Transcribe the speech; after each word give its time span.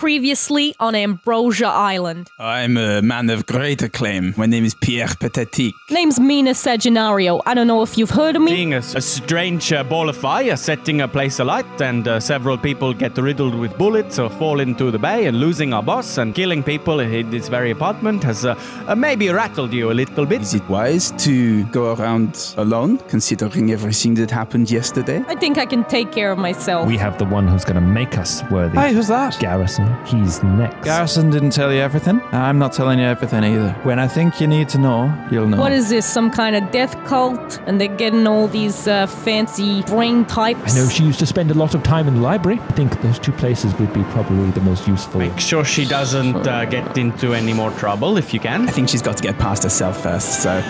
Previously 0.00 0.74
on 0.80 0.94
Ambrosia 0.94 1.66
Island. 1.66 2.30
I'm 2.38 2.78
a 2.78 3.02
man 3.02 3.28
of 3.28 3.44
great 3.44 3.82
acclaim. 3.82 4.32
My 4.34 4.46
name 4.46 4.64
is 4.64 4.74
Pierre 4.74 5.08
Petatic. 5.08 5.72
Name's 5.90 6.18
Mina 6.18 6.52
Segenario. 6.52 7.42
I 7.44 7.52
don't 7.52 7.66
know 7.66 7.82
if 7.82 7.98
you've 7.98 8.08
heard 8.08 8.34
of 8.34 8.40
me. 8.40 8.50
Seeing 8.50 8.72
a, 8.72 8.78
a 8.78 9.02
strange 9.02 9.74
uh, 9.74 9.84
ball 9.84 10.08
of 10.08 10.16
fire 10.16 10.56
setting 10.56 11.02
a 11.02 11.06
place 11.06 11.38
alight, 11.38 11.82
and 11.82 12.08
uh, 12.08 12.18
several 12.18 12.56
people 12.56 12.94
get 12.94 13.18
riddled 13.18 13.54
with 13.54 13.76
bullets 13.76 14.18
or 14.18 14.30
fall 14.30 14.60
into 14.60 14.90
the 14.90 14.98
bay, 14.98 15.26
and 15.26 15.38
losing 15.38 15.74
our 15.74 15.82
boss 15.82 16.16
and 16.16 16.34
killing 16.34 16.62
people 16.62 17.00
in 17.00 17.28
this 17.28 17.48
very 17.48 17.70
apartment 17.70 18.24
has 18.24 18.46
uh, 18.46 18.58
uh, 18.86 18.94
maybe 18.94 19.28
rattled 19.28 19.70
you 19.70 19.90
a 19.90 19.92
little 19.92 20.24
bit. 20.24 20.40
Is 20.40 20.54
it 20.54 20.66
wise 20.66 21.10
to 21.26 21.64
go 21.64 21.92
around 21.92 22.54
alone, 22.56 22.96
considering 23.10 23.70
everything 23.70 24.14
that 24.14 24.30
happened 24.30 24.70
yesterday? 24.70 25.22
I 25.28 25.34
think 25.34 25.58
I 25.58 25.66
can 25.66 25.84
take 25.84 26.10
care 26.10 26.32
of 26.32 26.38
myself. 26.38 26.86
We 26.86 26.96
have 26.96 27.18
the 27.18 27.26
one 27.26 27.46
who's 27.46 27.66
going 27.66 27.74
to 27.74 27.86
make 27.86 28.16
us 28.16 28.42
worthy. 28.50 28.78
Hey, 28.78 28.94
who's 28.94 29.08
that? 29.08 29.38
Garrison. 29.38 29.89
He's 30.06 30.42
next. 30.42 30.84
Garrison 30.84 31.30
didn't 31.30 31.50
tell 31.50 31.72
you 31.72 31.80
everything. 31.80 32.20
I'm 32.32 32.58
not 32.58 32.72
telling 32.72 32.98
you 32.98 33.06
everything 33.06 33.44
either. 33.44 33.72
When 33.82 33.98
I 33.98 34.08
think 34.08 34.40
you 34.40 34.46
need 34.46 34.68
to 34.70 34.78
know, 34.78 35.12
you'll 35.30 35.46
know. 35.46 35.58
What 35.58 35.72
is 35.72 35.88
this? 35.88 36.06
Some 36.06 36.30
kind 36.30 36.56
of 36.56 36.70
death 36.70 36.96
cult? 37.04 37.60
And 37.66 37.80
they're 37.80 37.96
getting 37.96 38.26
all 38.26 38.48
these 38.48 38.86
uh, 38.86 39.06
fancy 39.06 39.82
brain 39.82 40.24
types. 40.24 40.76
I 40.76 40.80
know 40.80 40.88
she 40.88 41.04
used 41.04 41.18
to 41.20 41.26
spend 41.26 41.50
a 41.50 41.54
lot 41.54 41.74
of 41.74 41.82
time 41.82 42.08
in 42.08 42.14
the 42.14 42.20
library. 42.20 42.60
I 42.60 42.72
think 42.72 43.00
those 43.02 43.18
two 43.18 43.32
places 43.32 43.74
would 43.78 43.92
be 43.92 44.02
probably 44.04 44.50
the 44.50 44.60
most 44.60 44.86
useful. 44.86 45.20
Make 45.20 45.38
sure 45.38 45.64
she 45.64 45.84
doesn't 45.84 46.46
uh, 46.46 46.64
get 46.64 46.96
into 46.96 47.34
any 47.34 47.52
more 47.52 47.70
trouble 47.72 48.16
if 48.16 48.32
you 48.34 48.40
can. 48.40 48.68
I 48.68 48.72
think 48.72 48.88
she's 48.88 49.02
got 49.02 49.16
to 49.16 49.22
get 49.22 49.38
past 49.38 49.62
herself 49.62 50.02
first, 50.02 50.42
so 50.42 50.50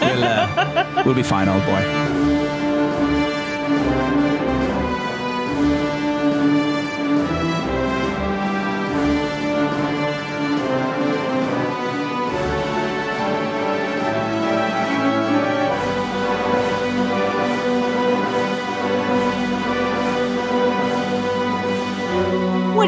we'll, 0.00 0.24
uh, 0.24 1.02
we'll 1.04 1.14
be 1.14 1.22
fine, 1.22 1.48
old 1.48 1.64
boy. 1.64 2.11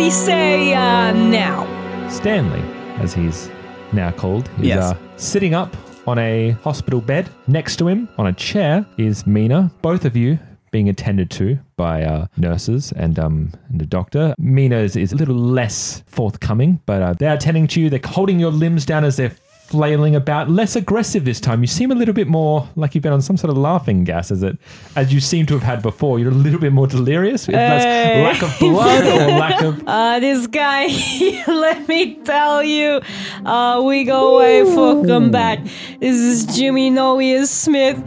What 0.04 0.10
do 0.10 0.16
you 0.18 0.22
say 0.26 0.74
uh, 0.74 1.12
now? 1.14 1.64
Stanley, 2.10 2.60
as 3.02 3.14
he's 3.14 3.48
now 3.94 4.10
called, 4.10 4.50
is 4.58 4.66
Yes. 4.66 4.92
uh, 4.92 4.98
sitting 5.16 5.54
up 5.54 5.74
on 6.06 6.18
a 6.18 6.50
hospital 6.62 7.00
bed. 7.00 7.30
Next 7.46 7.76
to 7.76 7.88
him, 7.88 8.10
on 8.18 8.26
a 8.26 8.34
chair, 8.34 8.84
is 8.98 9.26
Mina. 9.26 9.70
Both 9.80 10.04
of 10.04 10.14
you 10.14 10.38
being 10.72 10.90
attended 10.90 11.30
to 11.30 11.58
by 11.76 12.02
uh, 12.02 12.26
nurses 12.36 12.92
and 12.92 13.18
um 13.18 13.52
and 13.70 13.80
the 13.80 13.86
doctor. 13.86 14.34
Mina 14.38 14.76
is, 14.76 14.94
is 14.94 15.12
a 15.12 15.16
little 15.16 15.36
less 15.36 16.02
forthcoming, 16.06 16.80
but 16.84 17.00
uh, 17.00 17.14
they're 17.18 17.32
attending 17.32 17.66
to 17.68 17.80
you. 17.80 17.88
They're 17.88 18.00
holding 18.04 18.38
your 18.38 18.50
limbs 18.50 18.84
down 18.84 19.04
as 19.04 19.16
they're 19.16 19.32
flailing 19.66 20.14
about. 20.14 20.50
Less 20.50 20.76
aggressive 20.76 21.24
this 21.24 21.40
time. 21.40 21.60
You 21.62 21.66
seem 21.66 21.90
a 21.90 21.94
little 21.94 22.14
bit 22.14 22.28
more 22.28 22.68
like 22.76 22.94
you've 22.94 23.02
been 23.02 23.12
on 23.12 23.22
some 23.22 23.36
sort 23.36 23.50
of 23.50 23.56
laughing 23.56 24.04
gas, 24.04 24.30
as 24.30 24.42
it 24.42 24.56
as 24.94 25.12
you 25.12 25.20
seem 25.20 25.46
to 25.46 25.54
have 25.54 25.62
had 25.62 25.82
before. 25.82 26.18
You're 26.18 26.30
a 26.30 26.34
little 26.34 26.60
bit 26.60 26.72
more 26.72 26.86
delirious. 26.86 27.46
Hey. 27.46 28.22
lack 28.22 28.42
of 28.42 28.58
blood 28.58 29.04
or 29.04 29.38
lack 29.38 29.62
of 29.62 29.82
Uh, 29.86 30.20
this 30.20 30.46
guy, 30.46 30.86
let 31.46 31.88
me 31.88 32.16
tell 32.24 32.62
you, 32.62 33.00
uh, 33.44 33.82
we 33.84 34.04
go 34.04 34.38
way 34.38 34.64
fucking 34.64 35.30
back. 35.30 35.60
This 35.98 36.16
is 36.16 36.56
Jimmy 36.56 36.90
Noe 36.90 37.44
Smith. 37.44 38.02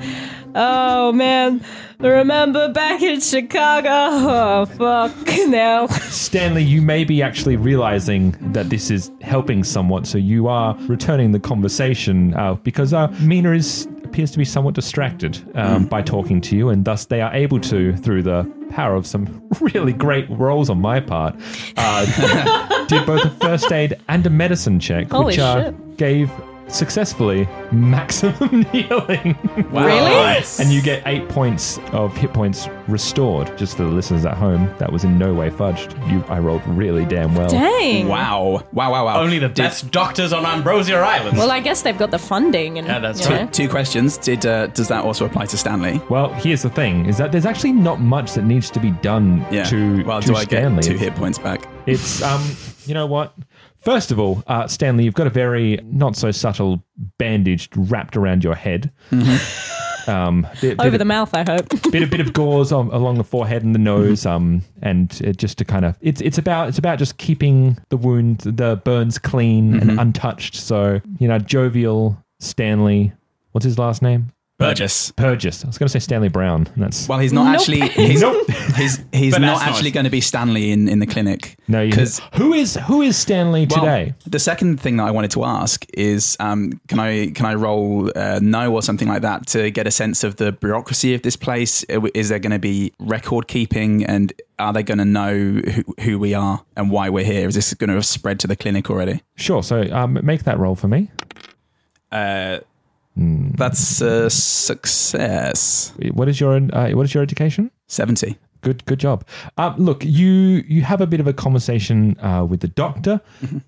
Oh 0.56 1.12
man, 1.12 1.64
remember 2.00 2.72
back 2.72 3.02
in 3.02 3.20
Chicago? 3.20 3.90
Oh 3.90 4.66
fuck 4.66 5.16
now. 5.48 5.88
Stanley, 5.88 6.64
you 6.64 6.82
may 6.82 7.04
be 7.04 7.22
actually 7.22 7.56
realizing 7.56 8.36
that 8.54 8.70
this 8.70 8.92
is 8.92 9.12
helping 9.22 9.64
somewhat, 9.64 10.08
so 10.08 10.18
you 10.18 10.48
are 10.48 10.76
returning 10.88 11.32
the 11.32 11.40
conversation 11.40 12.34
uh, 12.36 12.56
because 12.56 12.94
uh, 12.94 13.08
Mina 13.22 13.52
is 13.52 13.88
appears 14.04 14.32
to 14.32 14.38
be 14.38 14.46
somewhat 14.46 14.74
distracted 14.74 15.38
um, 15.56 15.86
by 15.86 16.02
talking 16.02 16.42
to 16.42 16.56
you, 16.56 16.70
and 16.70 16.86
thus 16.86 17.06
they 17.06 17.22
are 17.22 17.34
able 17.34 17.60
to, 17.60 17.96
through 17.98 18.24
the 18.24 18.50
power 18.72 18.96
of 18.96 19.06
some 19.06 19.48
really 19.60 19.94
great 19.94 20.28
rolls 20.30 20.70
on 20.70 20.80
my 20.80 21.00
part, 21.00 21.36
uh, 21.78 22.86
did 22.88 23.06
both 23.06 23.24
a 23.24 23.30
first 23.30 23.72
aid 23.72 23.96
and 24.08 24.26
a 24.26 24.30
medicine 24.30 24.80
check, 24.80 25.12
Holy 25.12 25.26
which 25.26 25.40
uh, 25.40 25.72
gave 25.98 26.32
successfully 26.70 27.48
maximum 27.72 28.64
healing. 28.72 29.38
Really? 29.72 30.44
And 30.60 30.70
you 30.72 30.82
get 30.82 31.04
eight 31.06 31.28
points 31.30 31.78
of 31.92 32.16
hit 32.16 32.34
points 32.34 32.68
restored. 32.88 33.58
Just 33.58 33.78
for 33.78 33.84
the 33.84 33.90
listeners 33.90 34.26
at 34.26 34.36
home, 34.36 34.74
that 34.78 34.92
was 34.92 35.04
in 35.04 35.18
no 35.18 35.34
way 35.34 35.50
fudged. 35.50 35.92
You, 36.12 36.24
I 36.28 36.40
rolled 36.40 36.66
really 36.68 37.06
damn 37.06 37.36
well. 37.36 37.50
Dang. 37.50 38.08
Wow. 38.08 38.64
Wow, 38.74 38.92
wow, 38.92 39.06
wow. 39.06 39.20
Only 39.22 39.40
the 39.40 39.48
Did- 39.48 39.56
best 39.58 39.92
doctors 39.92 40.34
on 40.34 40.46
Ambrosia 40.46 40.96
Island. 40.98 41.38
Well, 41.38 41.52
I 41.52 41.60
guess 41.60 41.82
they've 41.82 41.98
got 41.98 42.12
the 42.12 42.20
funding, 42.20 42.78
and 42.78 42.88
Yeah, 42.88 43.00
that's 43.00 43.24
you 43.24 43.30
know. 43.36 43.48
Two 43.48 43.70
questions. 43.70 44.18
Did 44.18 44.46
uh, 44.46 44.68
Does 44.68 44.88
that 44.90 45.04
also 45.04 45.26
apply 45.26 45.46
to 45.48 45.58
Stanley? 45.58 46.02
Well, 46.10 46.30
here's 46.34 46.62
the 46.64 46.70
thing: 46.70 47.06
is 47.06 47.18
that 47.18 47.32
there's 47.32 47.46
actually 47.46 47.74
not 47.74 48.00
much 48.02 48.34
that 48.34 48.44
needs 48.44 48.70
to 48.72 48.80
be 48.80 48.92
done 48.92 49.46
Yeah. 49.52 49.64
to 49.66 50.04
well, 50.04 50.22
to 50.22 50.28
do 50.28 50.36
I 50.36 50.44
Stanley. 50.44 50.82
get 50.84 50.92
two 50.92 50.98
hit 50.98 51.16
points 51.16 51.38
back? 51.40 51.68
It's 51.86 52.22
um, 52.22 52.44
you 52.86 52.94
know 52.94 53.06
what? 53.06 53.34
First 53.88 54.12
of 54.12 54.20
all, 54.20 54.44
uh, 54.48 54.68
Stanley, 54.68 55.06
you've 55.06 55.14
got 55.14 55.28
a 55.28 55.30
very 55.30 55.80
not 55.82 56.18
so 56.18 56.30
subtle 56.30 56.84
bandage 57.18 57.70
wrapped 57.74 58.18
around 58.18 58.44
your 58.44 58.54
head. 58.54 58.92
Um, 60.10 60.46
bit, 60.62 60.78
Over 60.78 60.92
bit 60.92 60.98
the 60.98 61.06
mouth, 61.06 61.34
I 61.34 61.50
hope. 61.50 61.70
bit, 61.92 62.04
a 62.04 62.06
bit 62.06 62.20
of 62.20 62.34
gauze 62.34 62.74
on, 62.74 62.92
along 62.92 63.18
the 63.18 63.24
forehead 63.24 63.64
and 63.64 63.74
the 63.74 63.80
nose, 63.80 64.26
um, 64.26 64.62
and 64.82 65.22
uh, 65.26 65.32
just 65.32 65.58
to 65.60 65.64
kind 65.64 65.86
of 65.86 65.98
it's 66.02 66.20
it's 66.20 66.38
about 66.38 66.68
it's 66.68 66.78
about 66.78 67.00
just 67.00 67.18
keeping 67.18 67.78
the 67.88 67.96
wound, 67.96 68.40
the 68.40 68.82
burns 68.84 69.18
clean 69.18 69.80
and 69.80 69.98
untouched. 70.02 70.56
So 70.56 71.00
you 71.18 71.30
know, 71.30 71.40
jovial 71.40 72.22
Stanley. 72.42 73.14
What's 73.54 73.64
his 73.64 73.80
last 73.80 74.02
name? 74.02 74.34
Burgess. 74.60 75.12
Purgis. 75.12 75.64
I 75.64 75.68
was 75.68 75.78
going 75.78 75.86
to 75.88 75.92
say 75.92 76.00
Stanley 76.00 76.30
Brown. 76.30 76.68
That's 76.78 77.08
Well, 77.08 77.20
he's 77.20 77.32
not 77.32 77.44
Nope. 77.52 77.60
actually. 77.60 77.82
He's, 77.90 78.24
he's, 78.76 79.00
he's 79.12 79.34
But 79.34 79.42
not 79.42 79.48
that's 79.60 79.62
not- 79.62 79.70
actually 79.70 79.92
going 79.92 80.06
to 80.06 80.10
be 80.10 80.20
Stanley 80.22 80.72
in, 80.72 80.88
in 80.88 80.98
the 80.98 81.06
clinic. 81.06 81.58
no. 81.68 81.82
You, 81.82 81.92
because 81.92 82.20
who 82.34 82.54
is 82.54 82.76
who 82.88 83.02
is 83.04 83.16
Stanley 83.16 83.68
Well, 83.70 83.82
today? 83.82 84.16
The 84.26 84.40
second 84.40 84.80
thing 84.82 84.98
that 84.98 85.04
I 85.08 85.12
wanted 85.12 85.30
to 85.32 85.44
ask 85.46 85.86
is, 85.94 86.36
um, 86.40 86.80
can 86.88 87.00
I 87.00 87.30
can 87.32 87.46
I 87.46 87.54
roll 87.54 88.12
uh, 88.16 88.40
know 88.42 88.74
or 88.74 88.82
something 88.82 89.08
like 89.08 89.22
that 89.22 89.46
to 89.48 89.70
get 89.70 89.86
a 89.86 89.92
sense 89.92 90.24
of 90.24 90.38
the 90.38 90.52
bureaucracy 90.52 91.14
of 91.14 91.22
this 91.22 91.36
place? 91.36 91.86
Uh, 91.90 92.02
Is 92.16 92.30
there 92.30 92.40
going 92.40 92.52
to 92.52 92.60
be 92.60 92.94
record 93.00 93.48
keeping, 93.48 94.04
and 94.06 94.34
are 94.58 94.74
they 94.74 94.82
going 94.82 94.98
to 94.98 95.06
know 95.06 95.36
who, 95.38 95.84
who 96.02 96.18
we 96.20 96.34
are 96.34 96.64
and 96.76 96.90
why 96.90 97.10
we're 97.10 97.26
here? 97.26 97.48
Is 97.48 97.54
this 97.56 97.74
going 97.76 97.90
to 97.90 97.94
have 97.96 98.06
spread 98.08 98.40
to 98.40 98.48
the 98.48 98.56
clinic 98.56 98.90
already? 98.90 99.22
Sure. 99.36 99.62
So 99.62 99.84
um, 99.92 100.20
make 100.24 100.44
that 100.46 100.58
roll 100.58 100.74
for 100.76 100.88
me. 100.88 101.12
Uh, 102.12 102.60
That's 103.58 104.02
a 104.02 104.30
success. 104.30 105.94
What 106.14 106.28
is 106.30 106.40
your 106.40 106.54
uh, 106.74 106.92
what 106.92 107.06
is 107.06 107.14
your 107.14 107.24
education? 107.24 107.72
Seventy. 107.88 108.38
Good, 108.62 108.84
good 108.86 109.00
job. 109.00 109.26
Um, 109.58 109.76
look, 109.78 110.04
you 110.04 110.64
you 110.68 110.82
have 110.82 111.00
a 111.02 111.08
bit 111.08 111.20
of 111.20 111.28
a 111.28 111.34
conversation 111.34 112.20
uh, 112.20 112.46
with 112.50 112.60
the 112.62 112.68
doctor 112.68 113.22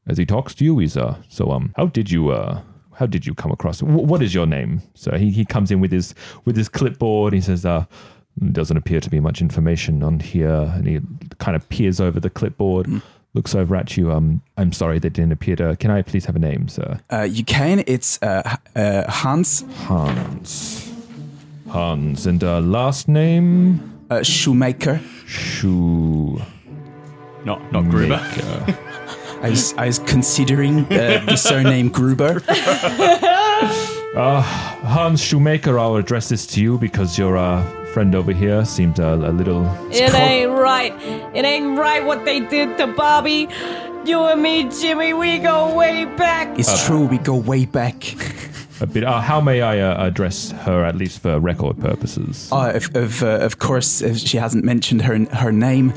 as 0.08 0.18
he 0.18 0.26
talks 0.26 0.54
to 0.56 0.66
you. 0.66 0.78
He's 0.80 0.98
uh, 0.98 1.16
so 1.30 1.52
um, 1.52 1.74
how 1.78 1.86
did 1.88 2.12
you 2.12 2.30
uh, 2.32 2.62
how 2.96 3.06
did 3.06 3.26
you 3.26 3.34
come 3.34 3.52
across? 3.52 3.80
wh- 3.80 3.86
what 3.86 4.22
is 4.22 4.34
your 4.34 4.46
name? 4.46 4.82
So 4.96 5.16
he, 5.18 5.32
he 5.32 5.46
comes 5.46 5.72
in 5.72 5.80
with 5.80 5.92
his 5.92 6.14
with 6.46 6.56
his 6.58 6.70
clipboard. 6.70 7.34
He 7.34 7.42
says, 7.42 7.66
uh, 7.66 7.86
doesn't 8.52 8.78
appear 8.78 9.00
to 9.00 9.10
be 9.10 9.20
much 9.20 9.42
information 9.42 10.04
on 10.04 10.20
here, 10.20 10.72
and 10.76 10.88
he 10.88 11.00
kind 11.38 11.56
of 11.56 11.68
peers 11.70 12.00
over 12.00 12.20
the 12.20 12.30
clipboard. 12.30 12.88
Looks 13.34 13.54
over 13.54 13.76
at 13.76 13.96
you. 13.96 14.12
Um, 14.12 14.42
I'm 14.58 14.72
sorry, 14.72 14.98
that 15.00 15.14
didn't 15.14 15.32
appear 15.32 15.56
to. 15.58 15.76
Can 15.76 15.92
I 15.92 16.02
please 16.02 16.26
have 16.26 16.36
a 16.36 16.40
name, 16.40 16.68
sir? 16.68 17.00
Uh, 17.12 17.22
you 17.22 17.44
can. 17.44 17.84
It's 17.86 18.22
uh, 18.24 18.58
uh, 18.76 19.10
Hans 19.10 19.64
Hans. 19.86 20.92
Hans, 21.70 22.26
and 22.26 22.44
uh, 22.44 22.60
last 22.60 23.08
name 23.08 24.00
uh, 24.10 24.24
Shoemaker. 24.24 25.00
Shoe. 25.28 26.42
Not 27.46 27.72
not 27.72 27.88
Gruber. 27.90 28.20
I 29.42 29.52
was, 29.52 29.74
I 29.78 29.86
was 29.86 30.00
considering 30.00 30.86
uh, 30.92 31.24
the 31.26 31.38
surname 31.38 31.90
Gruber. 31.90 32.42
Uh, 32.50 34.42
Hans 34.84 35.22
Shoemaker, 35.22 35.80
I'll 35.80 35.96
address 35.96 36.28
this 36.28 36.46
to 36.48 36.62
you 36.62 36.78
because 36.78 37.18
your 37.18 37.38
uh, 37.38 37.64
friend 37.94 38.16
over 38.16 38.32
here 38.32 38.64
seemed 38.66 39.00
a, 39.00 39.14
a 39.14 39.32
little. 39.32 39.66
It 39.92 40.14
ain't 40.14 40.52
right. 40.52 40.94
It 41.36 41.46
ain't 41.46 41.78
right 41.78 42.06
what 42.06 42.26
they 42.26 42.40
did 42.40 42.78
to 42.78 42.88
Bobby. 42.88 43.48
You 44.06 44.24
and 44.26 44.42
me, 44.42 44.70
Jimmy, 44.70 45.14
we 45.14 45.40
go 45.40 45.76
way 45.76 46.06
back. 46.06 46.58
It's 46.58 46.86
true. 46.86 47.06
We 47.06 47.18
go 47.18 47.36
way 47.36 47.66
back. 47.66 48.16
A 48.82 48.88
bit. 48.88 49.04
Uh, 49.04 49.20
how 49.20 49.42
may 49.42 49.62
I 49.62 49.80
uh, 49.80 50.08
address 50.08 50.52
her, 50.52 50.86
at 50.86 50.96
least 50.96 51.20
for 51.20 51.38
record 51.40 51.80
purposes? 51.80 52.50
Uh, 52.52 52.72
of, 52.76 52.96
of, 52.96 53.24
uh, 53.24 53.28
of 53.42 53.60
course, 53.60 54.02
if 54.02 54.18
she 54.18 54.38
hasn't 54.38 54.64
mentioned 54.64 55.02
her 55.02 55.26
her 55.36 55.52
name, 55.52 55.94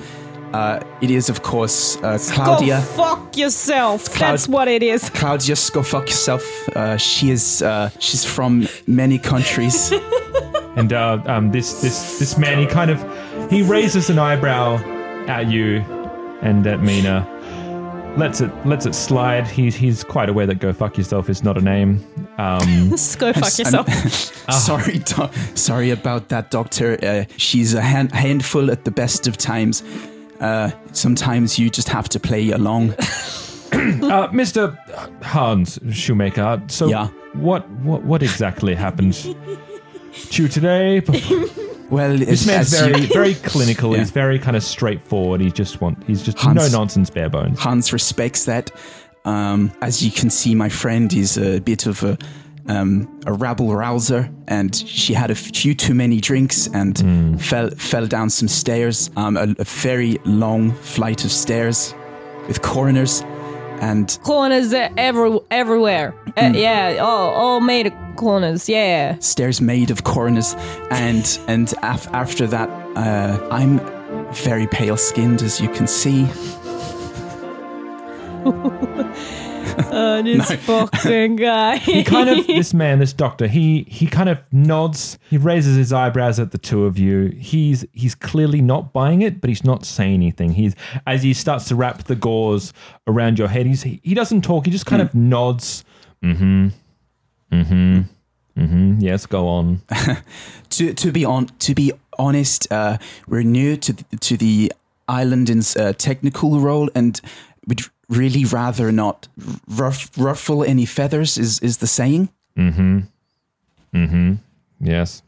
uh, 0.52 0.80
it 1.00 1.10
is 1.10 1.30
of 1.30 1.42
course 1.42 1.96
uh, 2.02 2.18
Go 2.18 2.34
Claudia. 2.34 2.80
fuck 2.80 3.36
yourself. 3.36 4.06
Cloud- 4.12 4.32
That's 4.32 4.48
what 4.48 4.66
it 4.68 4.82
is. 4.82 5.08
Claudia, 5.10 5.54
go 5.72 5.82
fuck 5.82 6.08
yourself. 6.08 6.42
Uh, 6.74 6.96
she 6.96 7.30
is. 7.30 7.62
Uh, 7.62 7.90
she's 8.00 8.24
from 8.24 8.66
many 8.86 9.18
countries. 9.18 9.92
And 10.76 10.92
uh, 10.92 11.22
um, 11.26 11.50
this 11.52 11.80
this 11.82 12.18
this 12.18 12.38
man, 12.38 12.58
he 12.58 12.66
kind 12.66 12.90
of 12.90 13.50
he 13.50 13.62
raises 13.62 14.08
an 14.10 14.18
eyebrow 14.18 14.76
at 15.28 15.50
you 15.50 15.78
and 16.40 16.66
at 16.66 16.80
Mina. 16.80 17.28
Lets 18.16 18.40
it 18.42 18.50
lets 18.66 18.84
it 18.86 18.94
slide. 18.94 19.46
He's 19.46 19.74
he's 19.74 20.04
quite 20.04 20.28
aware 20.28 20.46
that 20.46 20.56
"go 20.60 20.72
fuck 20.72 20.96
yourself" 20.98 21.28
is 21.30 21.42
not 21.42 21.56
a 21.56 21.60
name. 21.62 22.04
Um, 22.38 22.90
go 23.18 23.32
fuck 23.32 23.58
yourself. 23.58 23.88
sorry, 24.52 24.98
do- 24.98 25.30
sorry 25.54 25.90
about 25.90 26.28
that, 26.28 26.50
Doctor. 26.50 26.98
Uh, 27.02 27.24
she's 27.36 27.72
a 27.74 27.80
hand- 27.80 28.12
handful 28.12 28.70
at 28.70 28.84
the 28.84 28.90
best 28.90 29.26
of 29.26 29.36
times. 29.38 29.82
Uh, 30.40 30.70
sometimes 30.92 31.58
you 31.58 31.70
just 31.70 31.88
have 31.88 32.08
to 32.10 32.20
play 32.20 32.50
along. 32.50 32.94
uh, 33.72 34.28
Mister 34.32 34.76
Hans 35.22 35.78
Shoemaker. 35.90 36.62
So 36.68 36.88
Yeah. 36.88 37.08
what 37.34 37.68
what 37.70 38.02
what 38.04 38.22
exactly 38.22 38.74
happened 38.74 39.14
to 40.30 40.42
you 40.42 40.48
today? 40.48 41.02
Well, 41.90 42.16
This 42.16 42.40
as, 42.40 42.46
man's 42.46 42.80
very 42.80 43.00
you- 43.02 43.06
very 43.08 43.34
clinical. 43.34 43.92
Yeah. 43.92 43.98
He's 43.98 44.10
very 44.10 44.38
kind 44.38 44.56
of 44.56 44.62
straightforward. 44.62 45.42
He 45.42 45.50
just 45.50 45.82
want 45.82 46.02
he's 46.06 46.22
just 46.22 46.38
Hans- 46.38 46.72
no 46.72 46.78
nonsense 46.78 47.10
bare 47.10 47.28
bones. 47.28 47.58
Hans 47.58 47.92
respects 47.92 48.46
that. 48.46 48.70
Um, 49.26 49.70
as 49.82 50.02
you 50.02 50.10
can 50.10 50.30
see, 50.30 50.54
my 50.54 50.70
friend 50.70 51.12
is 51.12 51.36
a 51.36 51.60
bit 51.60 51.84
of 51.84 52.02
a 52.02 52.16
um, 52.66 53.20
a 53.26 53.32
rabble 53.34 53.74
rouser, 53.74 54.30
and 54.48 54.74
she 54.74 55.12
had 55.12 55.30
a 55.30 55.34
few 55.34 55.74
too 55.74 55.92
many 55.92 56.18
drinks 56.18 56.66
and 56.72 56.98
Hmm. 56.98 57.36
fell 57.36 57.68
fell 57.76 58.06
down 58.06 58.30
some 58.30 58.48
stairs, 58.48 59.10
um, 59.16 59.36
a, 59.36 59.54
a 59.58 59.64
very 59.64 60.18
long 60.24 60.72
flight 60.72 61.26
of 61.26 61.30
stairs 61.30 61.94
with 62.48 62.62
corners, 62.62 63.22
and 63.82 64.18
corners 64.22 64.72
every, 64.72 65.38
everywhere. 65.50 66.14
Uh, 66.36 66.48
Hmm. 66.48 66.54
yeah, 66.54 66.96
all, 67.02 67.30
all 67.34 67.60
made 67.60 67.86
of 67.88 67.92
corners. 68.16 68.68
Yeah. 68.68 69.16
stairs 69.18 69.60
made 69.60 69.90
of 69.90 70.04
corners, 70.04 70.54
and 70.90 71.38
and 71.48 71.74
af- 71.82 72.08
after 72.14 72.46
that, 72.46 72.68
uh, 72.96 73.38
I'm 73.50 73.80
very 74.32 74.66
pale 74.66 74.96
skinned, 74.96 75.42
as 75.42 75.60
you 75.60 75.68
can 75.68 75.86
see. 75.86 76.26
Uh, 79.78 80.22
this 80.22 80.52
fucking 80.52 81.36
guy. 81.36 81.76
he 81.76 82.04
kind 82.04 82.28
of 82.28 82.46
this 82.46 82.72
man 82.74 82.98
this 82.98 83.12
doctor 83.12 83.46
he 83.46 83.84
he 83.88 84.06
kind 84.06 84.28
of 84.28 84.38
nods. 84.52 85.18
He 85.30 85.38
raises 85.38 85.76
his 85.76 85.92
eyebrows 85.92 86.38
at 86.38 86.50
the 86.52 86.58
two 86.58 86.84
of 86.84 86.98
you. 86.98 87.28
He's 87.38 87.84
he's 87.92 88.14
clearly 88.14 88.60
not 88.60 88.92
buying 88.92 89.22
it 89.22 89.40
but 89.40 89.48
he's 89.48 89.64
not 89.64 89.84
saying 89.84 90.14
anything. 90.14 90.52
He's 90.52 90.74
as 91.06 91.22
he 91.22 91.34
starts 91.34 91.66
to 91.68 91.74
wrap 91.76 92.04
the 92.04 92.16
gauze 92.16 92.72
around 93.06 93.38
your 93.38 93.48
head 93.48 93.66
he's 93.66 93.82
he 93.82 94.14
doesn't 94.14 94.42
talk. 94.42 94.66
He 94.66 94.70
just 94.72 94.86
kind 94.86 95.02
of 95.02 95.14
nods. 95.14 95.84
Mm-hmm. 96.22 96.68
Mm-hmm. 97.52 98.00
Mm-hmm. 98.58 99.00
Yes 99.00 99.26
go 99.26 99.48
on. 99.48 99.82
To 100.70 100.94
to 100.94 101.12
be 101.12 101.26
on 101.26 101.48
to 101.58 101.74
be 101.74 101.92
honest, 102.18 102.72
uh, 102.72 102.96
we're 103.28 103.42
new 103.42 103.76
to 103.76 103.92
the, 103.92 104.16
to 104.16 104.36
the 104.38 104.72
island's 105.06 105.76
uh, 105.76 105.92
technical 105.92 106.60
role, 106.60 106.88
and 106.94 107.20
we'd 107.66 107.82
really 108.12 108.44
rather 108.44 108.92
not 108.92 109.28
ruff, 109.68 110.10
ruffle 110.16 110.62
any 110.64 110.86
feathers. 110.86 111.38
Is 111.38 111.58
is 111.60 111.78
the 111.78 111.86
saying? 111.86 112.28
Hmm. 112.56 113.00
Hmm. 113.92 114.34
Yes. 114.80 115.22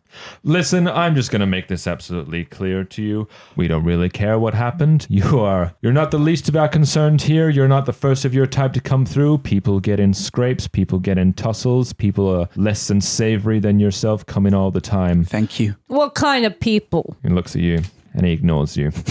Listen, 0.45 0.87
I'm 0.87 1.17
just 1.17 1.33
going 1.33 1.41
to 1.41 1.47
make 1.47 1.67
this 1.67 1.89
absolutely 1.89 2.45
clear 2.45 2.85
to 2.85 3.03
you. 3.03 3.27
We 3.57 3.67
don't 3.67 3.83
really 3.85 4.09
care 4.09 4.39
what 4.39 4.55
happened. 4.55 5.07
You 5.15 5.41
are 5.41 5.75
you're 5.83 5.93
not 5.93 6.11
the 6.11 6.19
least 6.19 6.49
of 6.49 6.57
our 6.57 6.69
concerned 6.69 7.23
here. 7.23 7.49
You're 7.49 7.69
not 7.69 7.87
the 7.87 7.93
first 7.93 8.25
of 8.25 8.33
your 8.35 8.47
type 8.47 8.73
to 8.75 8.81
come 8.81 9.05
through. 9.07 9.39
People 9.39 9.81
get 9.81 9.99
in 10.01 10.15
scrapes, 10.15 10.69
people 10.69 10.99
get 11.01 11.19
in 11.19 11.33
tussles, 11.33 11.93
people 11.93 12.29
are 12.29 12.49
less 12.57 12.87
than 12.89 13.01
savory 13.01 13.59
than 13.61 13.81
yourself 13.81 14.25
coming 14.27 14.55
all 14.55 14.71
the 14.71 14.81
time. 14.81 15.25
Thank 15.25 15.59
you. 15.61 15.75
what 15.89 16.15
kind 16.15 16.45
of 16.47 16.59
people? 16.61 17.17
He 17.23 17.29
looks 17.29 17.57
at 17.57 17.63
you 17.63 17.83
and 18.13 18.25
he 18.27 18.33
ignores 18.33 18.77
you. 18.77 18.93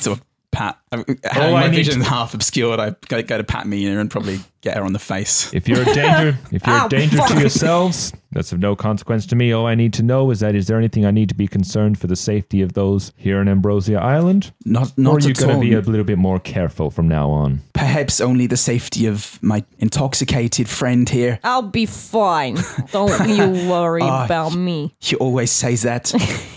So 0.00 0.18
pat. 0.52 0.78
All 0.92 1.04
my 1.52 1.64
I 1.64 1.68
need 1.68 1.76
vision 1.76 2.00
to- 2.00 2.04
half 2.08 2.34
obscured. 2.34 2.80
I 2.80 2.94
go, 3.08 3.22
go 3.22 3.38
to 3.38 3.44
pat 3.44 3.66
Mina 3.66 4.00
and 4.00 4.10
probably 4.10 4.40
get 4.62 4.76
her 4.76 4.82
on 4.82 4.92
the 4.92 4.98
face. 4.98 5.52
If 5.54 5.68
you're 5.68 5.82
a 5.82 5.84
danger, 5.84 6.38
if 6.50 6.66
you're 6.66 6.76
Ow, 6.76 6.86
a 6.86 6.88
danger 6.88 7.16
fuck. 7.16 7.28
to 7.28 7.40
yourselves, 7.40 8.12
that's 8.32 8.52
of 8.52 8.58
no 8.58 8.74
consequence 8.76 9.24
to 9.26 9.36
me. 9.36 9.52
All 9.52 9.66
I 9.66 9.74
need 9.76 9.92
to 9.94 10.02
know 10.02 10.30
is 10.30 10.40
that 10.40 10.54
is 10.56 10.66
there 10.66 10.76
anything 10.76 11.06
I 11.06 11.12
need 11.12 11.28
to 11.28 11.34
be 11.36 11.46
concerned 11.46 11.98
for 11.98 12.08
the 12.08 12.16
safety 12.16 12.60
of 12.62 12.72
those 12.72 13.12
here 13.16 13.40
in 13.40 13.48
Ambrosia 13.48 13.98
Island? 14.00 14.52
Not 14.64 14.88
or 14.88 14.92
not 15.00 15.24
are 15.24 15.28
you 15.28 15.34
going 15.34 15.54
to 15.54 15.60
be 15.60 15.72
a 15.74 15.80
little 15.80 16.04
bit 16.04 16.18
more 16.18 16.40
careful 16.40 16.90
from 16.90 17.06
now 17.08 17.30
on? 17.30 17.60
Perhaps 17.72 18.20
only 18.20 18.46
the 18.48 18.56
safety 18.56 19.06
of 19.06 19.38
my 19.42 19.64
intoxicated 19.78 20.68
friend 20.68 21.08
here. 21.08 21.38
I'll 21.44 21.62
be 21.62 21.86
fine. 21.86 22.58
Don't 22.92 23.28
you 23.28 23.68
worry 23.70 24.02
Ah, 24.02 24.24
about 24.24 24.54
me. 24.54 24.94
He 24.98 25.14
always 25.16 25.50
says 25.52 25.82
that. 25.82 26.12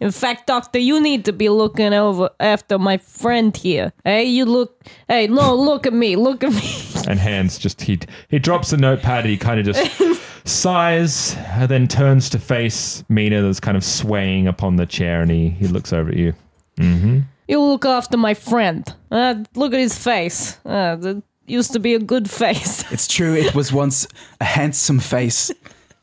In 0.00 0.10
fact, 0.12 0.46
doctor, 0.46 0.78
you 0.78 1.00
need 1.00 1.24
to 1.24 1.32
be 1.32 1.48
looking 1.48 1.92
over 1.92 2.30
after 2.40 2.78
my 2.78 2.98
friend 2.98 3.56
here. 3.56 3.92
Hey, 4.04 4.24
you 4.24 4.44
look. 4.44 4.84
Hey, 5.08 5.26
no, 5.26 5.54
look 5.56 5.86
at 5.86 5.92
me. 5.92 6.16
Look 6.16 6.44
at 6.44 6.52
me. 6.52 6.72
And 7.08 7.18
hands 7.18 7.58
just 7.58 7.80
he 7.82 7.98
he 8.28 8.38
drops 8.38 8.68
the 8.70 8.76
notepad. 8.76 9.20
And 9.24 9.30
He 9.30 9.38
kind 9.38 9.58
of 9.58 9.64
just 9.66 9.80
sighs, 10.44 11.34
and 11.36 11.68
then 11.70 11.88
turns 11.88 12.28
to 12.30 12.38
face 12.38 13.02
Mina, 13.08 13.40
that's 13.42 13.60
kind 13.60 13.76
of 13.76 13.84
swaying 13.84 14.46
upon 14.46 14.76
the 14.76 14.86
chair, 14.86 15.22
and 15.22 15.30
he 15.30 15.48
he 15.50 15.66
looks 15.68 15.92
over 15.92 16.10
at 16.10 16.16
you. 16.16 16.34
You 17.48 17.60
look 17.62 17.86
after 17.86 18.16
my 18.18 18.34
friend. 18.34 18.84
Uh, 19.10 19.36
look 19.54 19.72
at 19.72 19.80
his 19.80 19.96
face. 19.98 20.58
Uh, 20.66 20.96
that 20.96 21.22
used 21.46 21.72
to 21.72 21.80
be 21.80 21.94
a 21.94 21.98
good 21.98 22.28
face. 22.30 22.84
It's 22.92 23.06
true, 23.06 23.34
it 23.34 23.54
was 23.54 23.72
once 23.72 24.06
a 24.40 24.44
handsome 24.44 25.00
face, 25.00 25.50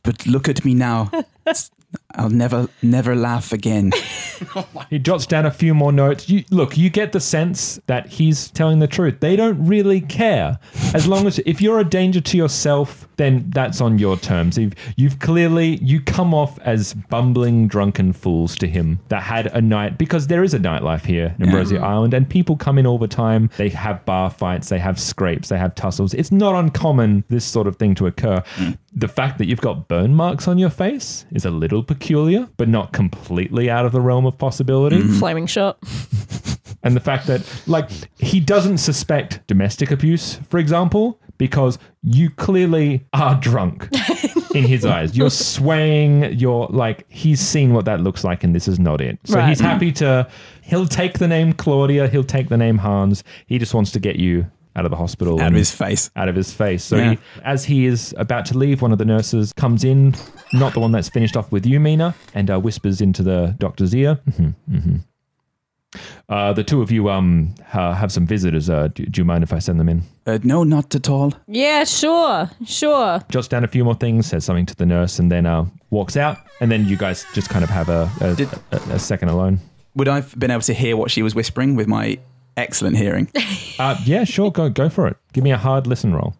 but 0.03 0.25
look 0.25 0.49
at 0.49 0.65
me 0.65 0.73
now. 0.73 1.11
It's- 1.45 1.69
I'll 2.17 2.29
never, 2.29 2.69
never 2.81 3.15
laugh 3.15 3.51
again. 3.51 3.91
Oh 4.53 4.67
he 4.89 4.99
jots 4.99 5.25
down 5.25 5.45
a 5.45 5.51
few 5.51 5.73
more 5.73 5.93
notes. 5.93 6.29
You 6.29 6.43
look, 6.49 6.77
you 6.77 6.89
get 6.89 7.13
the 7.13 7.21
sense 7.21 7.79
that 7.87 8.07
he's 8.07 8.51
telling 8.51 8.79
the 8.79 8.87
truth. 8.87 9.21
They 9.21 9.37
don't 9.37 9.65
really 9.65 10.01
care 10.01 10.59
as 10.93 11.07
long 11.07 11.25
as 11.25 11.39
if 11.39 11.61
you're 11.61 11.79
a 11.79 11.85
danger 11.85 12.19
to 12.19 12.37
yourself 12.37 13.07
then 13.17 13.49
that's 13.49 13.81
on 13.81 13.99
your 13.99 14.17
terms. 14.17 14.57
You've, 14.57 14.73
you've 14.95 15.19
clearly 15.19 15.77
you 15.77 16.01
come 16.01 16.33
off 16.33 16.59
as 16.59 16.93
bumbling 17.09 17.67
drunken 17.67 18.13
fools 18.13 18.55
to 18.57 18.67
him 18.67 18.99
that 19.09 19.23
had 19.23 19.47
a 19.47 19.61
night 19.61 19.97
because 19.97 20.27
there 20.27 20.43
is 20.43 20.53
a 20.53 20.59
nightlife 20.59 21.05
here 21.05 21.35
in 21.37 21.45
Ambrosia 21.45 21.79
Island, 21.79 22.13
and 22.13 22.29
people 22.29 22.55
come 22.55 22.77
in 22.77 22.85
all 22.85 22.97
the 22.97 23.07
time. 23.07 23.49
They 23.57 23.69
have 23.69 24.05
bar 24.05 24.29
fights, 24.29 24.69
they 24.69 24.79
have 24.79 24.99
scrapes, 24.99 25.49
they 25.49 25.57
have 25.57 25.75
tussles. 25.75 26.13
It's 26.13 26.31
not 26.31 26.55
uncommon 26.55 27.23
this 27.29 27.45
sort 27.45 27.67
of 27.67 27.77
thing 27.77 27.95
to 27.95 28.07
occur. 28.07 28.43
Mm. 28.55 28.77
The 28.93 29.07
fact 29.07 29.37
that 29.37 29.47
you've 29.47 29.61
got 29.61 29.87
burn 29.87 30.13
marks 30.13 30.47
on 30.47 30.57
your 30.57 30.69
face 30.69 31.25
is 31.31 31.45
a 31.45 31.51
little 31.51 31.83
peculiar, 31.83 32.47
but 32.57 32.69
not 32.69 32.93
completely 32.93 33.69
out 33.69 33.85
of 33.85 33.91
the 33.91 34.01
realm 34.01 34.25
of 34.25 34.37
possibility. 34.37 34.97
Mm-hmm. 34.97 35.19
Flaming 35.19 35.47
shot. 35.47 35.77
And 36.85 36.95
the 36.95 36.99
fact 36.99 37.25
that, 37.25 37.41
like, 37.65 37.89
he 38.19 38.39
doesn't 38.39 38.77
suspect 38.77 39.45
domestic 39.47 39.89
abuse, 39.89 40.35
for 40.47 40.59
example, 40.59 41.19
because 41.37 41.77
you 42.03 42.29
clearly 42.29 43.05
are 43.13 43.35
drunk 43.35 43.89
in 44.53 44.63
his 44.63 44.85
eyes. 44.95 45.17
You're 45.17 45.29
swaying, 45.29 46.37
you're 46.39 46.67
like, 46.67 47.05
he's 47.09 47.39
seen 47.39 47.73
what 47.73 47.85
that 47.85 48.01
looks 48.01 48.23
like, 48.23 48.43
and 48.43 48.55
this 48.55 48.67
is 48.67 48.79
not 48.79 49.01
it. 49.01 49.19
So 49.25 49.35
Right. 49.35 49.49
he's 49.49 49.59
happy 49.59 49.91
to, 49.93 50.27
he'll 50.61 50.87
take 50.87 51.19
the 51.19 51.27
name 51.27 51.53
Claudia, 51.53 52.07
he'll 52.07 52.23
take 52.23 52.49
the 52.49 52.57
name 52.57 52.77
Hans. 52.77 53.23
He 53.47 53.57
just 53.57 53.73
wants 53.73 53.91
to 53.91 53.99
get 53.99 54.17
you 54.17 54.49
out 54.77 54.83
of 54.85 54.91
the 54.91 54.97
hospital. 54.97 55.39
Out 55.41 55.47
of 55.47 55.53
his 55.53 55.71
face. 55.71 56.11
Out 56.17 56.27
of 56.27 56.35
his 56.35 56.53
face. 56.53 56.83
So 56.83 56.97
Yeah. 56.97 57.11
he, 57.11 57.17
as 57.43 57.63
he 57.65 57.85
is 57.85 58.13
about 58.17 58.45
to 58.47 58.57
leave, 58.57 58.81
one 58.81 58.91
of 58.91 58.97
the 58.97 59.05
nurses 59.05 59.53
comes 59.53 59.83
in, 59.85 60.13
not 60.53 60.73
the 60.73 60.79
one 60.81 60.91
that's 60.91 61.07
finished 61.09 61.37
off 61.37 61.49
with 61.51 61.65
you, 61.65 61.79
Mina, 61.79 62.13
and 62.33 62.51
uh, 62.51 62.59
whispers 62.59 62.99
into 63.01 63.23
the 63.23 63.55
doctor's 63.57 63.95
ear. 63.95 64.19
Mhm, 64.29 64.53
mhm. 64.69 64.99
Uh, 66.29 66.53
the 66.53 66.63
two 66.63 66.81
of 66.81 66.91
you 66.91 67.09
um 67.09 67.53
ha- 67.67 67.93
have 67.93 68.11
some 68.11 68.25
visitors. 68.25 68.69
Uh, 68.69 68.87
do, 68.89 69.05
do 69.05 69.21
you 69.21 69.25
mind 69.25 69.43
if 69.43 69.53
I 69.53 69.59
send 69.59 69.79
them 69.79 69.89
in? 69.89 70.03
Uh, 70.25 70.39
no, 70.43 70.63
not 70.63 70.93
at 70.95 71.09
all. 71.09 71.33
Yeah, 71.47 71.83
sure, 71.83 72.49
sure. 72.65 73.21
Jots 73.29 73.47
down 73.47 73.63
a 73.63 73.67
few 73.67 73.83
more 73.83 73.95
things, 73.95 74.25
says 74.27 74.43
something 74.45 74.65
to 74.65 74.75
the 74.75 74.85
nurse, 74.85 75.19
and 75.19 75.31
then 75.31 75.45
uh, 75.45 75.65
walks 75.91 76.17
out. 76.17 76.37
And 76.61 76.71
then 76.71 76.85
you 76.87 76.97
guys 76.97 77.25
just 77.33 77.49
kind 77.49 77.63
of 77.63 77.69
have 77.69 77.89
a 77.89 78.09
a, 78.21 78.35
Did- 78.35 78.53
a, 78.71 78.77
a 78.93 78.99
second 78.99 79.29
alone. 79.29 79.59
Would 79.95 80.07
I 80.07 80.15
have 80.15 80.37
been 80.37 80.51
able 80.51 80.61
to 80.63 80.73
hear 80.73 80.97
what 80.97 81.09
she 81.11 81.21
was 81.23 81.33
whispering 81.35 81.75
with 81.75 81.87
my 81.87 82.17
excellent 82.57 82.97
hearing? 82.97 83.29
Uh, 83.77 83.97
yeah, 84.05 84.23
sure, 84.23 84.49
go 84.51 84.69
go 84.69 84.87
for 84.87 85.05
it. 85.05 85.17
Give 85.33 85.43
me 85.43 85.51
a 85.51 85.57
hard 85.57 85.85
listen 85.85 86.13
roll. 86.13 86.33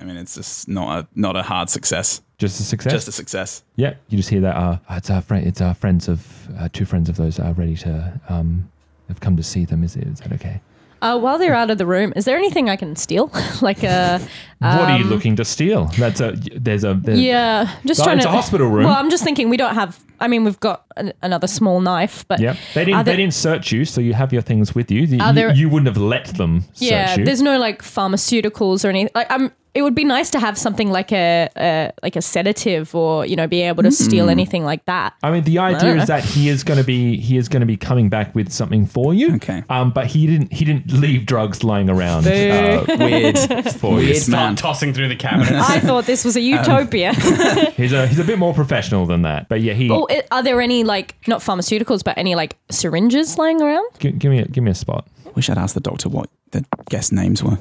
I 0.00 0.04
mean, 0.04 0.16
it's 0.16 0.36
just 0.36 0.68
not 0.68 0.98
a 1.00 1.08
not 1.16 1.34
a 1.34 1.42
hard 1.42 1.68
success. 1.68 2.20
Just 2.38 2.60
a 2.60 2.62
success. 2.62 2.92
Just 2.92 3.08
a 3.08 3.12
success. 3.12 3.62
yeah, 3.76 3.94
you 4.08 4.16
just 4.16 4.28
hear 4.30 4.40
that. 4.42 4.56
Uh, 4.56 4.78
it's 4.90 5.10
our 5.10 5.20
friend. 5.20 5.44
It's 5.46 5.60
our 5.60 5.74
friends 5.74 6.08
of 6.08 6.48
uh, 6.58 6.68
two 6.72 6.84
friends 6.84 7.08
of 7.08 7.16
those 7.16 7.40
are 7.40 7.52
ready 7.52 7.76
to 7.78 8.20
um 8.28 8.70
have 9.08 9.18
come 9.20 9.36
to 9.36 9.42
see 9.42 9.64
them. 9.64 9.82
Is 9.82 9.96
it? 9.96 10.06
Is 10.06 10.20
that 10.20 10.32
okay? 10.32 10.60
Uh, 11.00 11.16
while 11.18 11.38
they're 11.38 11.54
out 11.54 11.70
of 11.70 11.78
the 11.78 11.86
room, 11.86 12.12
is 12.16 12.24
there 12.24 12.36
anything 12.36 12.68
I 12.68 12.74
can 12.76 12.96
steal? 12.96 13.30
like 13.62 13.82
a. 13.84 14.20
what 14.58 14.68
are 14.90 14.98
you 14.98 15.04
um, 15.04 15.10
looking 15.10 15.34
to 15.36 15.44
steal? 15.44 15.86
That's 15.98 16.20
a 16.20 16.32
there's 16.56 16.84
a 16.84 16.94
there's, 16.94 17.20
Yeah, 17.20 17.72
just 17.84 18.00
Oh, 18.00 18.04
trying 18.04 18.18
it's 18.18 18.26
to. 18.26 18.30
a 18.30 18.34
hospital 18.34 18.68
room. 18.68 18.84
Well, 18.84 18.94
I'm 18.94 19.10
just 19.10 19.24
thinking 19.24 19.48
we 19.48 19.56
don't 19.56 19.74
have. 19.74 19.98
I 20.20 20.26
mean, 20.28 20.44
we've 20.44 20.58
got 20.60 20.84
an, 20.96 21.12
another 21.22 21.46
small 21.48 21.80
knife, 21.80 22.24
but 22.28 22.38
Yeah, 22.40 22.54
they 22.74 22.84
didn't. 22.84 23.04
there- 23.04 23.14
They 23.14 23.22
didn't 23.22 23.34
search 23.34 23.70
you, 23.72 23.84
so 23.84 24.00
you 24.00 24.14
have 24.14 24.32
your 24.32 24.42
things 24.42 24.74
with 24.76 24.90
you. 24.92 25.02
You, 25.02 25.32
there- 25.32 25.52
you 25.54 25.68
wouldn't 25.68 25.86
have 25.88 25.96
let 26.02 26.26
them 26.36 26.64
Yeah, 26.76 27.06
search 27.06 27.18
you. 27.18 27.24
there's 27.24 27.42
no 27.42 27.58
like 27.58 27.82
pharmaceuticals 27.82 28.84
or 28.84 28.88
anything. 28.88 29.10
Like, 29.16 29.30
I'm. 29.30 29.52
It 29.78 29.82
would 29.82 29.94
be 29.94 30.02
nice 30.02 30.28
to 30.30 30.40
have 30.40 30.58
something 30.58 30.90
like 30.90 31.12
a, 31.12 31.48
a 31.56 31.92
like 32.02 32.16
a 32.16 32.20
sedative, 32.20 32.96
or 32.96 33.24
you 33.24 33.36
know, 33.36 33.46
be 33.46 33.62
able 33.62 33.84
to 33.84 33.92
steal 33.92 34.28
anything 34.28 34.64
like 34.64 34.84
that. 34.86 35.14
I 35.22 35.30
mean, 35.30 35.44
the 35.44 35.60
idea 35.60 35.94
is 35.94 36.08
that 36.08 36.24
he 36.24 36.48
is 36.48 36.64
going 36.64 36.78
to 36.78 36.84
be 36.84 37.16
he 37.20 37.36
is 37.36 37.48
going 37.48 37.60
to 37.60 37.66
be 37.66 37.76
coming 37.76 38.08
back 38.08 38.34
with 38.34 38.50
something 38.50 38.86
for 38.86 39.14
you. 39.14 39.36
Okay. 39.36 39.62
Um, 39.70 39.92
but 39.92 40.08
he 40.08 40.26
didn't 40.26 40.52
he 40.52 40.64
didn't 40.64 40.90
leave 40.92 41.26
drugs 41.26 41.62
lying 41.62 41.88
around 41.88 42.26
uh, 42.26 42.84
Weird. 42.98 43.38
for 43.74 44.00
you. 44.00 44.08
Weird 44.08 44.28
man. 44.28 44.56
tossing 44.56 44.92
through 44.92 45.10
the 45.10 45.14
cabinets. 45.14 45.52
I 45.70 45.78
thought 45.78 46.06
this 46.06 46.24
was 46.24 46.34
a 46.34 46.40
utopia. 46.40 47.12
He's 47.76 47.92
a 47.92 48.08
he's 48.08 48.18
a 48.18 48.24
bit 48.24 48.40
more 48.40 48.54
professional 48.54 49.06
than 49.06 49.22
that. 49.22 49.48
But 49.48 49.60
yeah, 49.60 49.74
he 49.74 49.88
oh, 49.92 50.08
are 50.32 50.42
there 50.42 50.60
any 50.60 50.82
like 50.82 51.14
not 51.28 51.40
pharmaceuticals, 51.40 52.02
but 52.02 52.18
any 52.18 52.34
like 52.34 52.56
syringes 52.68 53.38
lying 53.38 53.62
around? 53.62 53.86
gi- 54.00 54.10
give 54.10 54.32
me 54.32 54.40
a, 54.40 54.44
give 54.46 54.64
me 54.64 54.72
a 54.72 54.74
spot. 54.74 55.06
Wish 55.36 55.48
I'd 55.48 55.56
asked 55.56 55.74
the 55.74 55.80
doctor 55.80 56.08
what 56.08 56.28
the 56.50 56.64
guest 56.90 57.12
names 57.12 57.44
were. 57.44 57.58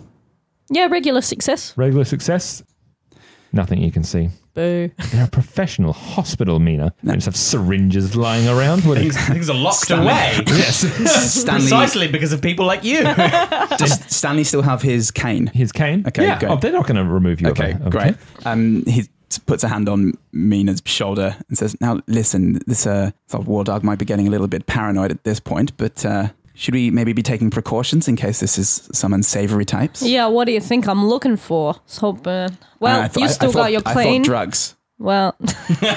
Yeah, 0.70 0.88
regular 0.88 1.22
success. 1.22 1.74
Regular 1.78 2.04
success. 2.06 2.64
Nothing 3.54 3.82
you 3.82 3.92
can 3.92 4.04
see. 4.04 4.30
Boo. 4.54 4.90
They're 5.12 5.26
a 5.26 5.30
professional 5.30 5.94
hospital, 5.94 6.60
Mina. 6.60 6.94
They 7.04 7.14
just 7.14 7.26
have 7.28 7.36
syringes 7.38 8.16
lying 8.16 8.48
around. 8.48 8.84
What 8.86 8.98
things, 8.98 9.16
things 9.28 9.50
are 9.50 9.56
locked 9.56 9.78
Stanley. 9.78 10.08
away. 10.08 10.40
yes. 10.48 10.80
Stanley, 11.34 11.62
Precisely 11.62 12.08
because 12.08 12.34
of 12.34 12.42
people 12.42 12.66
like 12.66 12.84
you. 12.84 13.04
does 13.78 14.04
Stanley 14.14 14.44
still 14.44 14.64
have 14.64 14.82
his 14.82 15.12
cane? 15.12 15.48
His 15.48 15.72
cane. 15.72 16.04
Okay, 16.08 16.24
Yeah. 16.26 16.40
good. 16.40 16.50
Oh, 16.50 16.56
they're 16.58 16.72
not 16.74 16.88
going 16.88 16.98
to 16.98 17.06
remove 17.06 17.40
you. 17.40 17.48
of 17.50 17.60
Okay, 17.60 17.74
of 17.74 17.88
a 17.88 17.90
great. 17.90 18.16
Um, 18.46 18.84
he 18.86 19.04
t- 19.04 19.10
puts 19.46 19.64
a 19.64 19.68
hand 19.70 19.88
on 19.88 20.14
Mina's 20.34 20.82
shoulder 20.86 21.38
and 21.48 21.58
says, 21.58 21.80
"Now 21.80 22.02
listen, 22.08 22.60
this 22.68 22.86
uh, 22.88 23.12
thought 23.30 23.46
war 23.46 23.64
dog 23.64 23.84
might 23.84 24.00
be 24.00 24.06
getting 24.06 24.28
a 24.28 24.32
little 24.32 24.48
bit 24.48 24.66
paranoid 24.66 25.12
at 25.12 25.24
this 25.24 25.40
point, 25.40 25.78
but 25.78 26.04
uh, 26.06 26.30
should 26.58 26.74
we 26.74 26.92
maybe 26.92 27.14
be 27.14 27.24
taking 27.24 27.50
precautions 27.50 28.08
in 28.08 28.16
case 28.16 28.40
this 28.40 28.58
is 28.58 28.90
some 28.92 29.14
unsavory 29.14 29.66
types?" 29.66 30.02
Yeah, 30.02 30.28
what 30.28 30.46
do 30.46 30.52
you 30.52 30.60
think 30.62 30.88
I'm 30.88 31.06
looking 31.08 31.38
for? 31.38 31.76
Was 31.86 31.98
hoping. 31.98 32.58
Well, 32.80 33.02
Uh, 33.02 33.08
thought- 33.08 33.18
you 33.22 33.26
I- 33.26 33.30
I 33.30 33.32
still 33.32 33.52
thought- 33.52 33.60
got 33.60 33.72
your 33.72 33.82
plane. 33.82 34.22
drugs. 34.24 34.74
Well, 35.00 35.36
no, 35.40 35.46